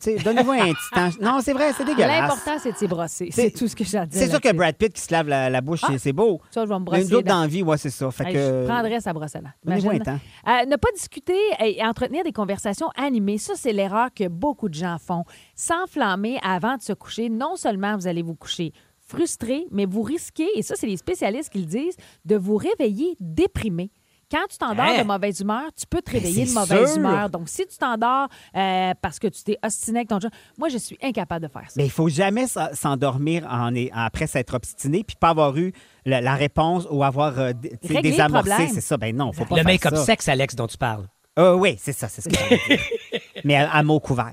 sais, 0.00 0.16
Donnez-vous 0.16 0.50
un 0.52 0.72
petit 0.72 0.90
temps. 0.92 1.10
Non, 1.20 1.38
c'est 1.42 1.52
vrai, 1.52 1.72
c'est 1.76 1.84
dégueulasse. 1.84 2.20
L'important, 2.22 2.58
c'est 2.60 2.72
de 2.72 2.76
s'y 2.76 2.86
brosser. 2.88 3.28
C'est- 3.30 3.50
tout 3.56 3.68
ce 3.68 3.76
que 3.76 3.84
j'ai 3.84 3.98
à 3.98 4.06
dire. 4.06 4.20
C'est 4.20 4.28
sûr 4.28 4.40
que. 4.40 4.52
Brad 4.52 4.74
Pitt 4.76 4.92
qui 4.92 5.00
se 5.00 5.12
lave 5.12 5.28
la, 5.28 5.48
la 5.48 5.60
bouche, 5.60 5.80
Ah. 5.84 5.96
c'est- 5.98 6.12
beau. 6.12 6.40
Ça, 6.50 6.64
je 6.64 6.68
vais 6.68 6.78
me 6.78 6.84
brosser. 6.84 7.06
une 7.08 7.14
autre 7.14 7.28
d'envie, 7.28 7.62
ouais, 7.62 7.78
c'est 7.78 7.90
ça. 7.90 8.10
Fait 8.10 8.26
Hey, 8.26 8.32
que. 8.34 8.38
Je 8.62 8.66
prendrais 8.66 9.00
sa 9.00 9.12
brosse 9.12 9.36
à 9.36 9.40
dents. 9.40 9.48
Donnez-vous 9.64 9.90
un 9.90 9.98
temps. 10.00 10.18
Euh, 10.48 10.64
ne 10.66 10.76
pas 10.76 10.88
discuter 10.94 11.38
et 11.64 11.82
entretenir 11.84 12.24
des 12.24 12.32
conversations 12.32 12.88
animées, 12.96 13.38
ça, 13.38 13.54
c'est 13.56 13.72
l'erreur 13.72 14.08
que 14.14 14.26
beaucoup 14.28 14.68
de 14.68 14.74
gens 14.74 14.96
font. 14.98 15.24
S'enflammer 15.54 16.38
avant 16.42 16.76
de 16.76 16.82
se 16.82 16.92
coucher, 16.92 17.28
non 17.28 17.56
seulement 17.56 17.96
vous 17.96 18.06
allez 18.06 18.22
vous 18.22 18.34
coucher 18.34 18.72
frustré, 19.08 19.66
mais 19.70 19.86
vous 19.86 20.02
risquez, 20.02 20.48
et 20.56 20.62
ça, 20.62 20.74
c'est 20.76 20.88
les 20.88 20.96
spécialistes 20.96 21.50
qui 21.50 21.60
le 21.60 21.64
disent, 21.66 21.96
de 22.24 22.34
vous 22.36 22.56
réveiller 22.56 23.16
déprimé. 23.20 23.90
Quand 24.30 24.44
tu 24.50 24.58
t'endors 24.58 24.84
Hein? 24.84 24.98
de 25.02 25.06
mauvaise 25.06 25.40
humeur, 25.40 25.62
tu 25.78 25.86
peux 25.86 26.02
te 26.02 26.10
réveiller 26.10 26.46
de 26.46 26.50
mauvaise 26.52 26.88
sûr. 26.94 26.98
humeur. 26.98 27.30
Donc, 27.30 27.48
si 27.48 27.66
tu 27.66 27.76
t'endors 27.78 28.28
euh, 28.56 28.92
parce 29.00 29.18
que 29.20 29.28
tu 29.28 29.42
t'es 29.44 29.56
ostiné 29.64 30.00
avec 30.00 30.08
ton 30.08 30.18
chum, 30.18 30.30
moi, 30.58 30.68
je 30.68 30.78
suis 30.78 30.98
incapable 31.02 31.46
de 31.46 31.52
faire 31.52 31.64
ça. 31.68 31.74
Mais 31.76 31.84
il 31.84 31.90
faut 31.90 32.08
jamais 32.08 32.46
s'endormir 32.72 33.46
en 33.50 33.72
après 33.94 34.26
s'être 34.26 34.54
obstiné 34.54 35.04
puis 35.04 35.16
pas 35.18 35.28
avoir 35.30 35.56
eu 35.56 35.72
la, 36.04 36.20
la 36.20 36.34
réponse 36.34 36.86
ou 36.90 37.04
avoir 37.04 37.38
euh, 37.38 37.52
désamorcé. 38.02 38.68
C'est 38.72 38.80
ça. 38.80 38.96
Ben 38.96 39.14
non, 39.16 39.32
faut 39.32 39.44
pas 39.44 39.56
Le 39.56 39.62
faire 39.62 39.72
make-up 39.72 39.96
sexe, 39.96 40.28
Alex, 40.28 40.54
dont 40.56 40.66
tu 40.66 40.76
parles. 40.78 41.06
Euh, 41.38 41.54
oui, 41.54 41.76
c'est 41.78 41.92
ça, 41.92 42.08
c'est 42.08 42.22
ce 42.22 42.28
que 42.28 42.34
j'allais 42.34 42.60
dire. 42.68 42.80
Mais 43.44 43.56
à, 43.56 43.70
à 43.70 43.82
mots 43.82 44.00
couverts. 44.00 44.32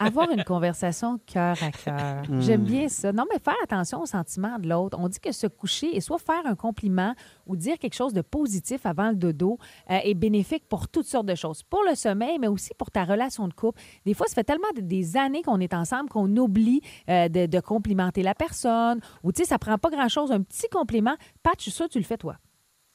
Avoir 0.00 0.30
une 0.30 0.44
conversation 0.44 1.18
cœur 1.26 1.56
à 1.62 1.70
cœur. 1.70 2.22
Hmm. 2.30 2.40
J'aime 2.40 2.62
bien 2.64 2.88
ça. 2.88 3.12
Non, 3.12 3.24
mais 3.32 3.38
faire 3.38 3.54
attention 3.62 4.00
aux 4.02 4.06
sentiments 4.06 4.58
de 4.58 4.68
l'autre. 4.68 4.96
On 5.00 5.08
dit 5.08 5.18
que 5.20 5.32
se 5.32 5.46
coucher 5.46 5.96
et 5.96 6.00
soit 6.00 6.18
faire 6.18 6.40
un 6.46 6.54
compliment 6.54 7.14
ou 7.46 7.56
dire 7.56 7.78
quelque 7.78 7.94
chose 7.94 8.12
de 8.12 8.20
positif 8.22 8.86
avant 8.86 9.10
le 9.10 9.16
dodo 9.16 9.58
euh, 9.90 9.98
est 10.02 10.14
bénéfique 10.14 10.64
pour 10.68 10.88
toutes 10.88 11.06
sortes 11.06 11.26
de 11.26 11.34
choses. 11.34 11.62
Pour 11.62 11.82
le 11.88 11.94
sommeil, 11.94 12.38
mais 12.38 12.46
aussi 12.48 12.70
pour 12.78 12.90
ta 12.90 13.04
relation 13.04 13.46
de 13.48 13.52
couple. 13.54 13.80
Des 14.06 14.14
fois, 14.14 14.26
ça 14.26 14.34
fait 14.34 14.44
tellement 14.44 14.68
de- 14.76 14.80
des 14.80 15.16
années 15.16 15.42
qu'on 15.42 15.60
est 15.60 15.74
ensemble 15.74 16.08
qu'on 16.08 16.34
oublie 16.36 16.80
euh, 17.08 17.28
de, 17.28 17.46
de 17.46 17.60
complimenter 17.60 18.22
la 18.22 18.34
personne. 18.34 19.00
Ou, 19.24 19.32
tu 19.32 19.42
sais, 19.42 19.48
ça 19.48 19.58
prend 19.58 19.76
pas 19.78 19.90
grand-chose. 19.90 20.30
Un 20.32 20.42
petit 20.42 20.68
compliment. 20.68 21.14
Pat, 21.42 21.54
je 21.58 21.62
suis 21.64 21.70
sûre 21.70 21.86
que 21.86 21.92
tu 21.92 21.98
le 21.98 22.04
fais, 22.04 22.16
toi. 22.18 22.36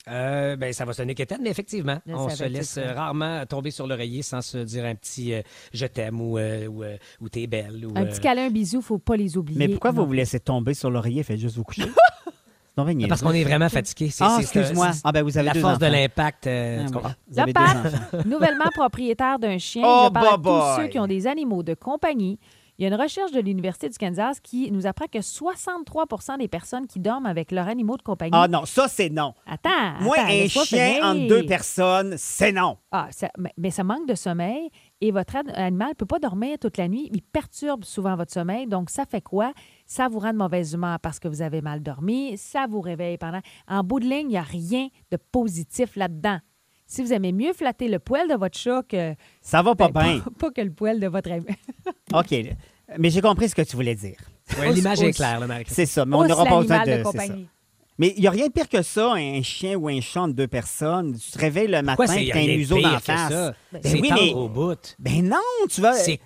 Euh, 0.07 0.55
ben, 0.55 0.71
ça 0.71 0.85
va 0.85 0.93
sonner 0.93 1.15
quétaine, 1.15 1.39
mais 1.41 1.50
effectivement, 1.50 1.97
Je 2.05 2.13
on 2.13 2.29
se 2.29 2.43
laisse 2.43 2.69
ça. 2.71 2.81
euh, 2.81 2.93
rarement 2.93 3.43
tomber 3.47 3.71
sur 3.71 3.88
l'oreiller 3.88 4.21
sans 4.21 4.41
se 4.41 4.59
dire 4.59 4.85
un 4.85 4.93
petit 4.93 5.33
euh, 5.33 5.41
je 5.74 5.85
t'aime 5.88 6.21
ou, 6.21 6.38
euh, 6.38 6.67
ou, 6.67 6.83
euh, 6.83 6.97
ou 7.21 7.27
t'es 7.29 7.47
belle. 7.47 7.85
Ou, 7.85 7.91
Un 7.97 8.03
euh, 8.03 8.05
petit 8.05 8.19
câlin, 8.19 8.45
un 8.45 8.50
bisou, 8.51 8.81
faut 8.81 9.00
pas 9.00 9.15
les 9.17 9.35
oublier. 9.38 9.57
Mais 9.57 9.67
pourquoi 9.67 9.91
Non. 9.91 10.01
vous 10.01 10.07
vous 10.07 10.13
laissez 10.13 10.39
tomber 10.39 10.75
sur 10.75 10.91
l'oreiller? 10.91 11.24
Faites 11.24 11.39
juste 11.39 11.55
vous 11.55 11.63
coucher. 11.63 11.83
Donc 12.77 12.89
bien 12.89 13.07
Parce 13.07 13.21
qu'on 13.21 13.31
est 13.31 13.45
vraiment 13.45 13.69
fatigué. 13.69 14.09
C'est- 14.09 14.24
Ah, 14.27 14.38
excuse-moi. 14.41 14.91
Ah, 15.03 15.12
ben, 15.13 15.24
vous 15.24 15.38
avez 15.38 15.47
La 15.47 15.53
deux 15.53 15.62
force 15.62 15.79
de 15.79 15.85
enfants. 15.85 15.93
l'impact. 15.95 16.47
euh, 16.47 16.85
Ah? 17.03 17.15
Vous 17.29 17.39
avez 17.39 17.53
deux 17.53 17.62
enfants. 17.62 18.17
nouvellement 18.25 18.69
propriétaire 18.75 19.39
d'un 19.39 19.57
chien, 19.57 19.81
Oh, 19.85 20.03
je 20.09 20.13
parle 20.13 20.27
à 20.33 20.38
boy, 20.38 20.62
tous 20.75 20.81
ceux 20.81 20.88
qui 20.89 21.00
ont 21.00 21.07
des 21.07 21.25
animaux 21.25 21.63
de 21.63 21.74
compagnie. 21.74 22.38
Il 22.77 22.84
y 22.84 22.86
a 22.86 22.94
une 22.94 23.01
recherche 23.01 23.32
de 23.32 23.39
l'Université 23.39 23.88
du 23.88 23.98
Kansas 23.98 24.39
qui 24.41 24.70
nous 24.72 24.86
apprend 24.86 25.05
que 25.08 25.22
63 25.22 26.05
des 26.38 26.48
personnes 26.48 26.88
qui 26.88 27.00
dorment 27.00 27.25
avec 27.25 27.51
leurs 27.51 27.67
animaux 27.67 27.96
de 27.96 28.01
compagnie. 28.01 28.32
Ah 28.34 28.48
non, 28.50 28.65
ça 28.65 28.88
c'est 28.89 29.10
non. 29.10 29.34
Attends, 29.46 29.70
Moi, 30.01 30.15
attends, 30.17 30.27
un 30.27 30.48
chien 30.48 31.00
entre 31.03 31.27
deux 31.27 31.46
personnes, 31.46 32.15
c'est 32.17 32.51
non. 32.51 32.77
Ah, 32.91 33.08
ça- 33.12 33.32
mais, 33.58 33.72
ça 33.72 33.84
manque 33.84 34.08
de 34.08 34.15
sommeil 34.15 34.70
et 35.00 35.12
votre 35.12 35.36
an- 35.38 35.44
animal 35.53 35.89
ne 35.89 35.94
peut 35.94 36.05
pas 36.05 36.20
dormir 36.20 36.58
toute 36.60 36.77
la 36.77 36.88
nuit. 36.88 37.10
Il 37.13 37.22
perturbe 37.22 37.84
souvent 37.86 38.15
votre 38.15 38.34
sommeil. 38.34 38.67
Donc, 38.67 38.89
ça 38.89 39.05
fait 39.05 39.22
quoi? 39.22 39.53
Ça 39.86 40.08
vous 40.10 40.20
rend 40.20 40.34
de 40.34 40.38
mauvaise 40.38 40.74
humeur 40.74 41.00
parce 41.00 41.20
que 41.20 41.27
vous 41.27 41.41
avez 41.41 41.62
mal 41.62 41.82
dormi. 41.82 42.38
Ça 42.38 42.65
vous 42.70 42.82
réveille 42.82 43.17
pendant. 43.17 43.41
En 43.70 43.84
bout 43.84 44.00
de 44.00 44.05
ligne, 44.05 44.27
il 44.27 44.27
n'y 44.29 44.38
a 44.38 44.41
rien 44.41 44.88
de 45.12 45.17
positif 45.32 45.96
là-dedans. 45.96 46.39
Si 46.88 47.01
vous 47.01 47.13
aimez 47.13 47.32
mieux 47.32 47.54
flatter 47.54 47.88
le 47.88 48.00
poil 48.00 48.27
de 48.27 48.36
votre 48.36 48.58
chat 48.58 48.84
que. 48.88 49.15
Ça 49.42 49.62
va 49.62 49.75
pas 49.75 49.89
ben, 49.89 50.04
bien. 50.04 50.20
Pas, 50.20 50.32
pas 50.39 50.51
que 50.51 50.62
le 50.62 50.72
poil 50.72 51.00
de 51.00 51.08
votre 51.08 51.32
ami. 51.32 51.46
OK. 52.13 52.34
Mais 53.00 53.10
j'ai 53.10 53.22
compris 53.22 53.50
ce 53.50 53.56
que 53.56 53.63
tu 53.63 53.75
voulais 53.75 53.96
dire. 53.96 54.18
Ouais, 54.60 54.72
L'image 54.72 55.01
est 55.01 55.12
claire, 55.12 55.39
là, 55.39 55.48
marie 55.48 55.65
C'est 55.68 55.88
ça, 55.88 56.06
mais 56.06 56.15
on 56.15 56.27
n'aura 56.27 56.46
pas 56.46 56.62
besoin 56.62 56.86
de. 56.86 56.98
de 56.98 57.04
compagnie. 57.04 57.48
Mais 57.98 58.13
il 58.18 58.22
n'y 58.22 58.27
a 58.27 58.32
rien 58.32 58.48
de 58.48 58.51
pire 58.51 58.68
que 58.68 58.82
ça, 58.82 59.13
un 59.13 59.42
chien 59.42 59.75
ou 59.75 59.88
un 59.88 60.01
chat 60.01 60.22
entre 60.22 60.36
deux 60.36 60.48
personnes. 60.48 61.18
Tu 61.18 61.32
te 61.32 61.39
réveilles 61.39 61.70
le 61.70 61.82
matin 61.82 62.04
et 62.15 62.30
t'as 62.30 62.39
un 62.39 62.46
de 62.46 62.58
museau 62.58 62.82
d'en 62.82 63.00
face. 63.00 63.32
ça? 63.32 63.54
Ben 63.72 63.82
C'est 63.84 64.00
oui, 64.01 64.10
mais- 64.13 64.34
au 64.34 64.50
bout. 64.50 64.96
Ben 65.00 65.27
non, 65.27 65.38
tu 65.70 65.82
vas. 65.82 65.94
C'est 65.94 66.20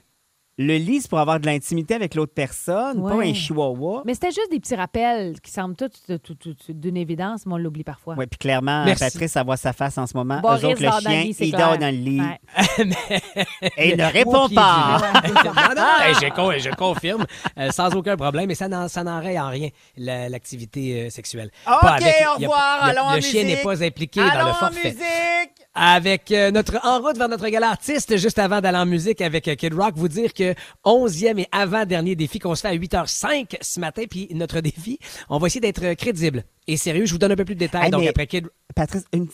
Le 0.61 0.75
lit, 0.75 0.99
c'est 0.99 1.09
pour 1.09 1.19
avoir 1.19 1.39
de 1.39 1.45
l'intimité 1.45 1.93
avec 1.93 2.15
l'autre 2.15 2.33
personne, 2.35 3.01
pas 3.01 3.13
un 3.23 3.33
chihuahua. 3.33 4.03
Mais 4.05 4.13
c'était 4.13 4.27
juste 4.31 4.51
des 4.51 4.59
petits 4.59 4.75
rappels 4.75 5.39
qui 5.39 5.51
semblent 5.51 5.73
tous 5.77 5.87
tout- 6.05 6.17
tout- 6.17 6.35
tout- 6.35 6.53
tout 6.53 6.73
d'une 6.73 6.97
évidence, 6.97 7.45
mais 7.45 7.53
on 7.53 7.57
l'oublie 7.57 7.85
parfois. 7.85 8.15
Oui, 8.17 8.25
puis 8.27 8.37
clairement, 8.37 8.83
Merci. 8.83 9.05
Patrice, 9.05 9.31
ça 9.31 9.43
voit 9.43 9.55
sa 9.55 9.71
face 9.71 9.97
en 9.97 10.05
ce 10.05 10.17
moment. 10.17 10.41
Boris 10.41 10.61
Eux 10.61 10.67
autres, 10.67 10.81
le 10.81 10.87
le 10.87 10.99
chien, 10.99 11.21
lit, 11.23 11.35
il 11.39 11.53
clair. 11.53 11.69
dort 11.69 11.77
dans 11.77 11.85
le 11.95 12.01
lit 12.01 12.19
Ouais. 12.19 12.39
et 13.77 13.91
il 13.91 13.97
ne 13.97 14.03
répond 14.11 14.49
pas. 14.49 14.97
du 15.23 15.27
lit. 15.29 15.33
non, 15.45 15.75
non, 15.77 15.87
hey, 16.01 16.13
je, 16.15 16.29
con- 16.35 16.51
je 16.57 16.75
confirme, 16.75 17.25
euh, 17.57 17.71
sans 17.71 17.95
aucun 17.95 18.17
problème, 18.17 18.47
mais 18.47 18.55
ça 18.55 18.67
n'en- 18.67 18.89
ça 18.89 19.01
n'enraye 19.03 19.39
en 19.39 19.47
rien 19.49 19.69
la- 19.95 20.27
l'activité 20.27 21.05
euh, 21.05 21.09
sexuelle. 21.09 21.51
OK, 21.67 21.79
Pas 21.81 21.87
avec- 21.93 22.15
au 22.35 22.39
revoir, 22.41 22.79
a- 22.81 22.85
allons 22.87 23.03
en 23.03 23.15
Le 23.15 23.21
chien 23.21 23.45
n'est 23.45 23.61
pas 23.61 23.81
impliqué 23.81 24.19
dans 24.19 24.27
Allons 24.27 24.45
le 24.47 24.51
en 24.51 24.53
forfait. 24.55 24.89
musique. 24.89 25.53
Avec 25.81 26.33
euh, 26.33 26.51
notre 26.51 26.85
en 26.85 26.99
route 26.99 27.17
vers 27.17 27.29
notre 27.29 27.47
gala 27.47 27.69
artiste, 27.69 28.17
juste 28.17 28.37
avant 28.37 28.59
d'aller 28.59 28.79
en 28.79 28.85
musique 28.85 29.21
avec 29.21 29.47
euh, 29.47 29.55
Kid 29.55 29.73
Rock, 29.73 29.93
vous 29.95 30.09
dire 30.09 30.33
que 30.33 30.53
11e 30.83 31.39
et 31.39 31.47
avant-dernier 31.53 32.17
défi 32.17 32.37
qu'on 32.37 32.53
se 32.53 32.63
fait 32.63 32.67
à 32.67 32.75
8h05 32.75 33.55
ce 33.61 33.79
matin, 33.79 34.03
puis 34.09 34.27
notre 34.33 34.59
défi, 34.59 34.99
on 35.29 35.37
va 35.37 35.47
essayer 35.47 35.61
d'être 35.61 35.85
euh, 35.85 35.95
crédible 35.95 36.43
et 36.71 36.77
sérieux. 36.77 37.05
Je 37.05 37.11
vous 37.11 37.17
donne 37.17 37.31
un 37.31 37.35
peu 37.35 37.45
plus 37.45 37.55
de 37.55 37.59
détails. 37.59 37.85
Hey, 37.85 37.91
donc 37.91 38.05
après 38.05 38.27
Kid 38.27 38.47
Patrice, 38.75 39.05
une 39.13 39.27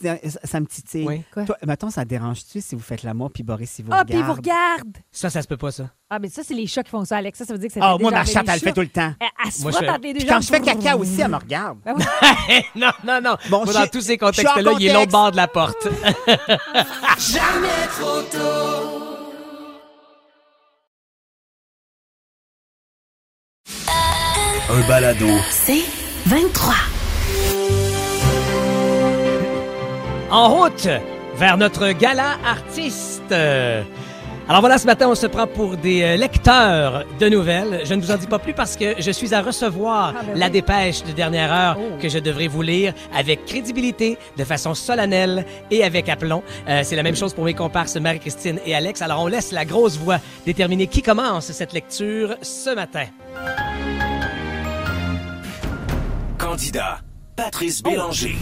ça 0.44 0.60
me 0.60 0.66
titille. 0.66 1.06
Oui. 1.06 1.22
Quoi? 1.34 1.44
Toi, 1.44 1.58
mettons, 1.66 1.90
ça 1.90 2.04
te 2.04 2.10
dérange-tu 2.10 2.62
si 2.62 2.76
vous 2.76 2.82
faites 2.82 3.04
l'amour 3.04 3.32
puis 3.32 3.44
Boris, 3.44 3.78
il 3.80 3.86
vous 3.86 3.92
Ah, 3.94 4.06
puis 4.06 4.22
vous 4.22 4.34
regarde? 4.34 4.98
ça, 5.12 5.30
ça 5.30 5.42
se 5.42 5.48
peut 5.48 5.58
pas, 5.58 5.72
ça. 5.72 5.90
Ah, 6.10 6.20
mais 6.20 6.30
ça, 6.30 6.42
c'est 6.46 6.54
les 6.54 6.68
chats 6.68 6.84
qui 6.84 6.92
font 6.92 7.04
ça, 7.04 7.18
Alex. 7.18 7.38
Ça, 7.38 7.46
ça 7.46 7.54
veut 7.54 7.60
dire 7.60 7.68
que 7.68 7.74
ça 7.74 7.80
Ah, 7.84 7.96
fait 7.98 8.02
moi, 8.04 8.12
ma 8.12 8.26
chatte, 8.26 8.46
elle 8.48 8.54
le 8.56 8.60
fait 8.60 8.74
tout 8.74 8.82
le 8.82 8.88
temps. 8.88 9.14
Elle, 9.20 9.28
elle 9.46 9.52
se 9.52 9.62
Moi, 9.64 9.72
frotte 9.72 9.86
je 9.86 9.90
entre 9.90 10.02
les 10.02 10.14
deux 10.14 10.20
Puis 10.20 10.28
quand 10.28 10.42
je 10.42 10.48
fais 10.48 10.62
caca 10.62 10.98
aussi, 10.98 11.22
elle 11.22 11.32
me 11.32 11.36
regarde. 11.36 11.78
Ben 11.84 11.96
oui. 11.98 12.04
non, 12.76 12.92
non, 13.04 13.20
non. 13.22 13.36
Bon, 13.50 13.66
Moi, 13.66 13.74
dans 13.74 13.88
tous 13.88 14.02
ces 14.02 14.18
contextes-là, 14.18 14.74
il 14.80 14.88
est 14.88 14.94
l'autre 14.94 15.12
bord 15.12 15.32
de 15.32 15.38
la 15.38 15.48
porte. 15.48 15.88
Un 24.70 24.82
balado. 24.88 25.28
C'est 25.52 25.84
23. 26.26 26.74
En 30.36 30.50
route 30.50 30.90
vers 31.38 31.58
notre 31.58 31.92
gala 31.92 32.36
artiste. 32.46 33.32
Alors 34.48 34.60
voilà, 34.60 34.78
ce 34.78 34.86
matin, 34.86 35.08
on 35.10 35.16
se 35.16 35.26
prend 35.28 35.48
pour 35.48 35.76
des 35.78 36.04
euh, 36.04 36.18
lecteurs 36.18 37.04
de 37.20 37.30
nouvelles. 37.30 37.82
Je 37.86 37.94
ne 37.96 38.02
vous 38.02 38.12
en 38.12 38.18
dis 38.18 38.28
pas 38.28 38.38
plus 38.38 38.54
parce 38.54 38.76
que 38.76 38.94
je 39.02 39.10
suis 39.10 39.34
à 39.34 39.42
recevoir 39.42 40.14
Ah, 40.16 40.22
ben 40.24 40.38
la 40.38 40.46
oui. 40.48 40.52
dépêche 40.52 41.04
de 41.04 41.14
dernière 41.14 41.52
heure 41.52 41.78
Oh. 41.80 41.98
que 42.00 42.10
je 42.10 42.20
devrais 42.20 42.48
vous 42.48 42.62
lire 42.62 42.94
avec 43.16 43.46
crédibilité, 43.46 44.20
de 44.38 44.44
façon 44.44 44.76
solennelle 44.76 45.46
et 45.72 45.84
avec 45.84 46.10
aplomb. 46.10 46.44
Euh, 46.68 46.82
C'est 46.84 46.96
la 46.98 47.02
même 47.04 47.16
chose 47.16 47.34
pour 47.34 47.46
mes 47.46 47.56
comparses 47.56 47.96
Marie-Christine 47.96 48.60
et 48.66 48.76
Alex. 48.76 49.02
Alors 49.02 49.22
on 49.22 49.28
laisse 49.28 49.52
la 49.52 49.66
grosse 49.66 49.98
voix 49.98 50.20
déterminer 50.46 50.86
qui 50.88 51.02
commence 51.02 51.52
cette 51.52 51.74
lecture 51.74 52.36
ce 52.44 52.76
matin. 52.76 53.06
Candidat, 56.38 57.00
Patrice 57.36 57.82
Bélanger. 57.82 58.36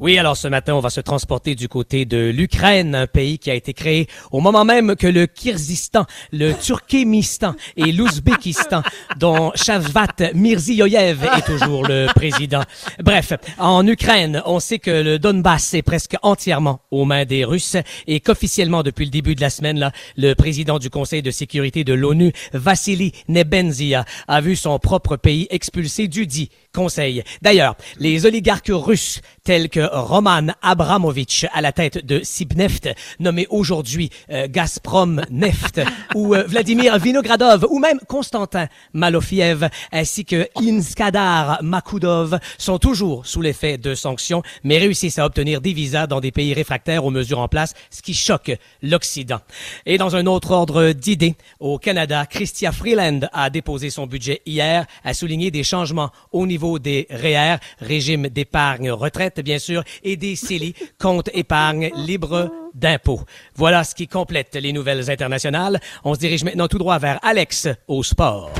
Oui, 0.00 0.16
alors 0.16 0.36
ce 0.36 0.46
matin, 0.46 0.76
on 0.76 0.80
va 0.80 0.90
se 0.90 1.00
transporter 1.00 1.56
du 1.56 1.68
côté 1.68 2.04
de 2.04 2.30
l'Ukraine, 2.30 2.94
un 2.94 3.08
pays 3.08 3.40
qui 3.40 3.50
a 3.50 3.54
été 3.54 3.74
créé 3.74 4.06
au 4.30 4.38
moment 4.38 4.64
même 4.64 4.94
que 4.94 5.08
le 5.08 5.26
Kyrgyzstan, 5.26 6.06
le 6.30 6.52
Turkménistan 6.52 7.56
et 7.76 7.90
l'Ouzbékistan, 7.90 8.82
dont 9.18 9.50
Shavkat 9.56 10.34
Mirziyoyev 10.34 11.24
est 11.24 11.44
toujours 11.44 11.84
le 11.84 12.06
président. 12.14 12.62
Bref, 13.02 13.32
en 13.58 13.84
Ukraine, 13.88 14.40
on 14.46 14.60
sait 14.60 14.78
que 14.78 14.90
le 14.92 15.18
Donbass 15.18 15.74
est 15.74 15.82
presque 15.82 16.14
entièrement 16.22 16.78
aux 16.92 17.04
mains 17.04 17.24
des 17.24 17.44
Russes 17.44 17.76
et 18.06 18.20
qu'officiellement, 18.20 18.84
depuis 18.84 19.04
le 19.04 19.10
début 19.10 19.34
de 19.34 19.40
la 19.40 19.50
semaine, 19.50 19.80
là, 19.80 19.90
le 20.16 20.34
président 20.34 20.78
du 20.78 20.90
Conseil 20.90 21.22
de 21.22 21.32
sécurité 21.32 21.82
de 21.82 21.94
l'ONU, 21.94 22.32
Vassili 22.52 23.10
Nebenzia, 23.26 24.04
a 24.28 24.40
vu 24.40 24.54
son 24.54 24.78
propre 24.78 25.16
pays 25.16 25.48
expulsé 25.50 26.06
du 26.06 26.28
dit 26.28 26.50
Conseil. 26.74 27.22
D'ailleurs, 27.40 27.76
les 27.98 28.26
oligarques 28.26 28.70
russes 28.70 29.20
tels 29.42 29.70
que 29.70 29.80
Roman 29.90 30.48
Abramovich 30.60 31.46
à 31.54 31.62
la 31.62 31.72
tête 31.72 32.04
de 32.04 32.20
Sibneft, 32.22 32.90
nommé 33.18 33.46
aujourd'hui 33.48 34.10
euh, 34.30 34.46
Gazprom 34.50 35.22
Neft, 35.30 35.80
ou 36.14 36.34
euh, 36.34 36.44
Vladimir 36.46 36.98
Vinogradov, 36.98 37.66
ou 37.70 37.78
même 37.78 37.98
Konstantin 38.06 38.68
Malofiev, 38.92 39.70
ainsi 39.92 40.26
que 40.26 40.46
Inskadar 40.60 41.62
Makudov, 41.62 42.38
sont 42.58 42.78
toujours 42.78 43.26
sous 43.26 43.40
l'effet 43.40 43.78
de 43.78 43.94
sanctions, 43.94 44.42
mais 44.62 44.78
réussissent 44.78 45.18
à 45.18 45.24
obtenir 45.24 45.62
des 45.62 45.72
visas 45.72 46.06
dans 46.06 46.20
des 46.20 46.32
pays 46.32 46.52
réfractaires 46.52 47.04
aux 47.06 47.10
mesures 47.10 47.38
en 47.38 47.48
place, 47.48 47.72
ce 47.90 48.02
qui 48.02 48.12
choque 48.12 48.52
l'Occident. 48.82 49.40
Et 49.86 49.96
dans 49.96 50.16
un 50.16 50.26
autre 50.26 50.50
ordre 50.50 50.92
d'idées, 50.92 51.36
au 51.60 51.78
Canada, 51.78 52.26
Chrystia 52.26 52.72
Freeland 52.72 53.20
a 53.32 53.48
déposé 53.48 53.88
son 53.88 54.06
budget 54.06 54.42
hier, 54.44 54.84
a 55.04 55.14
souligné 55.14 55.50
des 55.50 55.64
changements 55.64 56.10
au 56.32 56.46
niveau 56.46 56.57
des 56.78 57.06
REER, 57.10 57.56
régime 57.80 58.28
d'épargne 58.28 58.90
retraite, 58.90 59.40
bien 59.40 59.58
sûr, 59.58 59.82
et 60.02 60.16
des 60.16 60.36
CELI, 60.36 60.74
compte 60.98 61.30
épargne 61.32 61.90
libre 61.94 62.50
d'impôts. 62.74 63.20
Voilà 63.54 63.84
ce 63.84 63.94
qui 63.94 64.08
complète 64.08 64.54
les 64.60 64.72
nouvelles 64.72 65.10
internationales. 65.10 65.80
On 66.04 66.14
se 66.14 66.18
dirige 66.18 66.44
maintenant 66.44 66.68
tout 66.68 66.78
droit 66.78 66.98
vers 66.98 67.18
Alex 67.22 67.68
au 67.86 68.02
sport. 68.02 68.50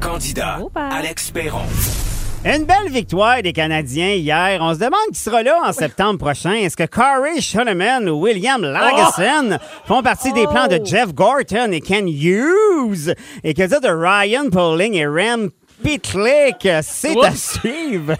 Candidat 0.00 0.58
Oh. 0.62 0.70
Alex 0.74 1.30
Perron. 1.30 1.62
Une 2.44 2.64
belle 2.64 2.90
victoire 2.90 3.42
des 3.42 3.52
Canadiens 3.52 4.12
hier. 4.12 4.58
On 4.60 4.72
se 4.72 4.78
demande 4.78 5.08
qui 5.12 5.18
sera 5.18 5.42
là 5.42 5.58
en 5.64 5.72
septembre 5.72 6.18
prochain. 6.20 6.52
Est-ce 6.52 6.76
que 6.76 6.84
Corey 6.86 7.40
Schoenemann 7.40 8.08
ou 8.08 8.22
William 8.22 8.62
Lagesson 8.62 9.58
font 9.84 10.00
partie 10.02 10.32
des 10.32 10.46
plans 10.46 10.68
de 10.68 10.80
Jeff 10.84 11.12
Gorton 11.12 11.72
et 11.72 11.80
Ken 11.80 12.06
Hughes? 12.06 13.14
Et 13.42 13.52
que 13.52 13.66
dire 13.66 13.80
de 13.80 13.88
Ryan 13.88 14.48
Pauling 14.50 14.94
et 14.94 15.06
Rem 15.06 15.50
Pitlick? 15.82 16.68
C'est 16.82 17.16
à 17.24 17.34
suivre. 17.34 18.16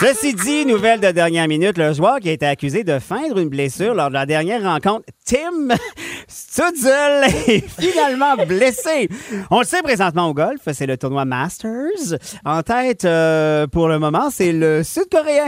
Ceci 0.00 0.34
dit, 0.34 0.66
nouvelle 0.66 1.00
de 1.00 1.12
dernière 1.12 1.46
minute, 1.46 1.78
le 1.78 1.92
joueur 1.92 2.18
qui 2.18 2.28
a 2.28 2.32
été 2.32 2.44
accusé 2.44 2.82
de 2.82 2.98
feindre 2.98 3.38
une 3.38 3.48
blessure 3.48 3.94
lors 3.94 4.08
de 4.08 4.14
la 4.14 4.26
dernière 4.26 4.62
rencontre, 4.62 5.04
Tim 5.24 5.68
Stutzel, 6.28 7.24
est 7.46 7.64
finalement 7.80 8.34
blessé. 8.44 9.08
On 9.50 9.60
le 9.60 9.64
sait 9.64 9.82
présentement 9.82 10.28
au 10.28 10.34
golf, 10.34 10.60
c'est 10.72 10.86
le 10.86 10.96
tournoi 10.96 11.24
Masters. 11.24 12.18
En 12.44 12.62
tête, 12.62 13.04
euh, 13.04 13.68
pour 13.68 13.88
le 13.88 13.98
moment, 14.00 14.30
c'est 14.30 14.52
le 14.52 14.82
Sud-Coréen 14.82 15.46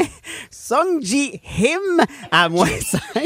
Sung 0.50 1.00
Ji 1.02 1.40
Him 1.58 2.04
à 2.30 2.48
moins 2.48 2.66
5. 2.66 3.24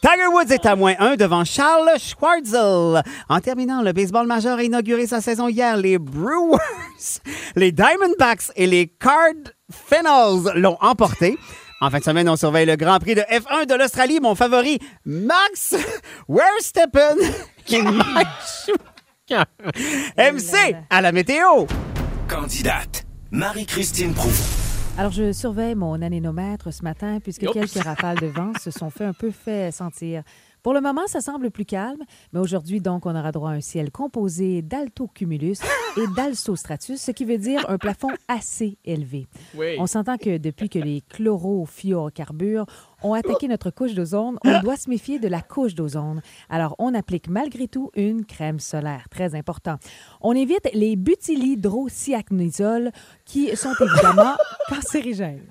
Tiger 0.00 0.26
Woods 0.32 0.52
est 0.52 0.64
à 0.64 0.76
moins 0.76 0.94
1 0.98 1.16
devant 1.16 1.44
Charles 1.44 1.90
Schwartzel. 1.98 3.02
En 3.28 3.40
terminant, 3.40 3.82
le 3.82 3.92
baseball 3.92 4.26
majeur 4.26 4.58
a 4.58 4.62
inauguré 4.62 5.06
sa 5.06 5.20
saison 5.20 5.48
hier. 5.48 5.76
Les 5.76 5.98
Brewers, 5.98 6.58
les 7.56 7.72
Diamondbacks 7.72 8.52
et 8.56 8.66
les 8.66 8.86
Cardinals 9.72 10.60
l'ont 10.60 10.76
emporté. 10.80 11.38
En 11.80 11.90
fin 11.90 11.98
de 11.98 12.04
semaine, 12.04 12.28
on 12.28 12.36
surveille 12.36 12.66
le 12.66 12.76
Grand 12.76 12.98
Prix 12.98 13.14
de 13.14 13.22
F1 13.22 13.66
de 13.66 13.74
l'Australie. 13.74 14.20
Mon 14.20 14.34
favori, 14.34 14.78
Max 15.04 15.74
Verstappen. 16.28 17.16
Schumacher. 17.66 18.72
MC 20.16 20.76
à 20.90 21.00
la 21.00 21.12
météo. 21.12 21.66
Candidate 22.28 23.04
Marie-Christine 23.30 24.12
Prou. 24.14 24.30
Alors, 24.98 25.10
je 25.10 25.32
surveille 25.32 25.74
mon 25.74 26.00
anémomètre 26.02 26.72
ce 26.72 26.82
matin 26.82 27.18
puisque 27.20 27.50
quelques 27.50 27.82
rafales 27.82 28.18
de 28.18 28.26
vent 28.26 28.52
se 28.62 28.70
sont 28.70 28.90
fait 28.90 29.04
un 29.04 29.14
peu 29.14 29.30
fait 29.30 29.72
sentir. 29.72 30.22
Pour 30.62 30.74
le 30.74 30.80
moment, 30.80 31.08
ça 31.08 31.20
semble 31.20 31.50
plus 31.50 31.64
calme, 31.64 32.02
mais 32.32 32.38
aujourd'hui, 32.38 32.80
donc, 32.80 33.04
on 33.04 33.16
aura 33.16 33.32
droit 33.32 33.50
à 33.50 33.54
un 33.54 33.60
ciel 33.60 33.90
composé 33.90 34.62
d'altocumulus 34.62 35.60
et 35.96 36.06
d'alsostratus, 36.16 37.00
ce 37.00 37.10
qui 37.10 37.24
veut 37.24 37.38
dire 37.38 37.68
un 37.68 37.78
plafond 37.78 38.10
assez 38.28 38.78
élevé. 38.84 39.26
On 39.78 39.88
s'entend 39.88 40.18
que 40.18 40.38
depuis 40.38 40.68
que 40.68 40.78
les 40.78 41.02
chlorofluorocarbures 41.08 42.66
ont 43.02 43.14
attaqué 43.14 43.48
notre 43.48 43.70
couche 43.70 43.94
d'ozone, 43.94 44.38
on 44.44 44.60
doit 44.60 44.76
se 44.76 44.88
méfier 44.88 45.18
de 45.18 45.26
la 45.26 45.40
couche 45.42 45.74
d'ozone. 45.74 46.22
Alors, 46.48 46.76
on 46.78 46.94
applique 46.94 47.28
malgré 47.28 47.66
tout 47.66 47.90
une 47.96 48.24
crème 48.24 48.60
solaire, 48.60 49.08
très 49.10 49.34
important. 49.34 49.78
On 50.20 50.32
évite 50.32 50.70
les 50.74 50.94
butylhydrocyanidol 50.94 52.92
qui 53.24 53.56
sont 53.56 53.74
évidemment 53.80 54.36
cancérigènes. 54.68 55.42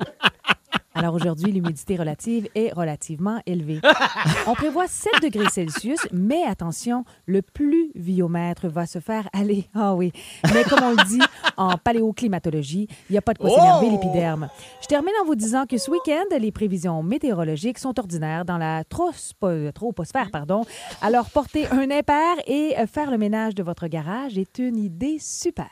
Alors 1.02 1.16
aujourd'hui, 1.16 1.52
l'humidité 1.52 1.96
relative 1.96 2.48
est 2.54 2.72
relativement 2.74 3.42
élevée. 3.48 3.80
On 4.46 4.54
prévoit 4.54 4.86
7 4.88 5.14
degrés 5.24 5.50
Celsius, 5.50 5.98
mais 6.12 6.44
attention, 6.48 7.06
le 7.26 7.42
pluviomètre 7.42 8.68
va 8.68 8.86
se 8.86 9.00
faire 9.00 9.28
aller. 9.34 9.68
Ah 9.74 9.96
oui. 9.96 10.12
Mais 10.54 10.64
comme 10.64 10.84
on 10.84 10.92
le 10.92 11.04
dit 11.08 11.20
en 11.58 11.76
paléoclimatologie, 11.76 12.88
il 13.10 13.14
n'y 13.14 13.18
a 13.18 13.22
pas 13.24 13.34
de 13.34 13.40
quoi 13.40 13.50
s'énerver 13.50 13.90
l'épiderme. 13.90 14.48
Je 14.80 14.86
termine 14.86 15.14
en 15.24 15.26
vous 15.26 15.34
disant 15.34 15.66
que 15.66 15.80
ce 15.80 15.90
week-end, 15.90 16.38
les 16.40 16.52
prévisions 16.52 17.02
météorologiques 17.02 17.80
sont 17.80 17.98
ordinaires 18.00 18.46
dans 18.46 18.60
la 18.60 18.84
trospo- 18.84 19.72
troposphère. 19.72 20.30
Pardon. 20.32 20.66
Alors 21.02 21.32
porter 21.32 21.66
un 21.72 21.90
impair 21.90 22.36
et 22.46 22.76
faire 22.86 23.10
le 23.10 23.18
ménage 23.18 23.56
de 23.56 23.64
votre 23.64 23.88
garage 23.88 24.38
est 24.38 24.60
une 24.60 24.78
idée 24.78 25.18
super. 25.20 25.66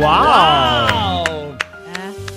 Wow! 0.00 0.06
Oh! 0.92 1.24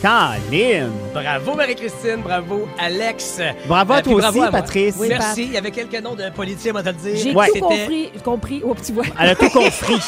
Caroline! 0.03 0.91
Bravo 1.13 1.55
Marie-Christine, 1.55 2.17
bravo 2.21 2.67
Alex. 2.77 3.39
Bravo 3.67 3.93
à 3.93 3.97
Euh, 3.99 4.01
toi 4.01 4.15
aussi, 4.29 4.39
à. 4.41 4.51
Patrice. 4.51 4.95
Oui, 4.99 5.07
Merci. 5.07 5.27
Pat. 5.27 5.37
Il 5.47 5.53
y 5.53 5.57
avait 5.57 5.71
quelques 5.71 6.03
noms 6.03 6.13
de 6.13 6.29
politiciens, 6.29 6.73
on 6.75 6.75
va 6.75 6.83
te 6.83 6.89
le 6.89 6.93
dire. 6.95 7.15
J'ai 7.15 7.33
Ouais. 7.33 7.47
tout 7.53 7.59
compris, 7.61 8.11
compris 8.21 8.61
au 8.65 8.73
petit 8.73 8.91
voix. 8.91 9.05
Elle 9.17 9.29
a 9.29 9.35
tout 9.35 9.49
compris. 9.49 10.01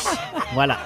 voilà. 0.54 0.78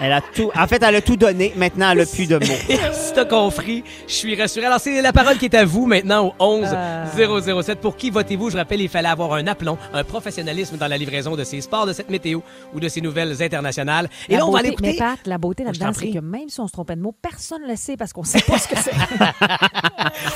Elle 0.00 0.12
a 0.12 0.20
tout. 0.20 0.50
En 0.54 0.66
fait, 0.66 0.82
elle 0.82 0.96
a 0.96 1.00
tout 1.00 1.16
donné. 1.16 1.52
Maintenant, 1.56 1.90
elle 1.92 2.00
a 2.00 2.06
plus 2.06 2.26
de 2.28 2.36
mots. 2.36 2.44
si 2.92 3.12
t'as 3.14 3.24
compris, 3.24 3.82
je 4.06 4.12
suis 4.12 4.40
rassuré. 4.40 4.66
Alors, 4.66 4.78
c'est 4.80 5.00
la 5.00 5.12
parole 5.12 5.38
qui 5.38 5.46
est 5.46 5.54
à 5.54 5.64
vous 5.64 5.86
maintenant 5.86 6.34
au 6.38 6.44
11 6.62 6.68
Ah. 6.74 7.04
007. 7.62 7.80
Pour 7.80 7.96
qui 7.96 8.10
votez-vous? 8.10 8.50
Je 8.50 8.56
rappelle, 8.58 8.80
il 8.82 8.88
fallait 8.88 9.08
avoir 9.08 9.32
un 9.34 9.46
aplomb, 9.46 9.78
un 9.94 10.04
professionnalisme 10.04 10.76
dans 10.76 10.88
la 10.88 10.98
livraison 10.98 11.34
de 11.34 11.44
ces 11.44 11.60
sports, 11.62 11.86
de 11.86 11.92
cette 11.94 12.10
météo 12.10 12.40
ou 12.74 12.80
de 12.80 12.88
ces 12.88 13.00
nouvelles 13.00 13.42
internationales. 13.42 14.08
Et 14.28 14.32
La 14.32 14.38
là, 14.40 14.46
on 14.46 14.50
va 14.50 14.58
beauté- 14.58 14.66
aller 14.66 14.68
écouter... 14.74 14.88
Mais 14.92 14.98
Pat, 14.98 15.18
la 15.26 15.38
beauté 15.38 15.62
Oh, 15.66 15.70
je 15.72 15.80
là-dedans, 15.80 15.98
c'est 15.98 16.10
que 16.10 16.18
même 16.18 16.48
si 16.48 16.60
on 16.60 16.66
se 16.66 16.72
trompait 16.72 16.96
de 16.96 17.00
mot, 17.00 17.14
personne 17.22 17.62
ne 17.62 17.68
le 17.68 17.76
sait 17.76 17.96
parce 17.96 18.12
qu'on 18.12 18.24
sait 18.24 18.42
pas 18.42 18.58
ce 18.58 18.68
que 18.68 18.76
c'est. 18.78 18.92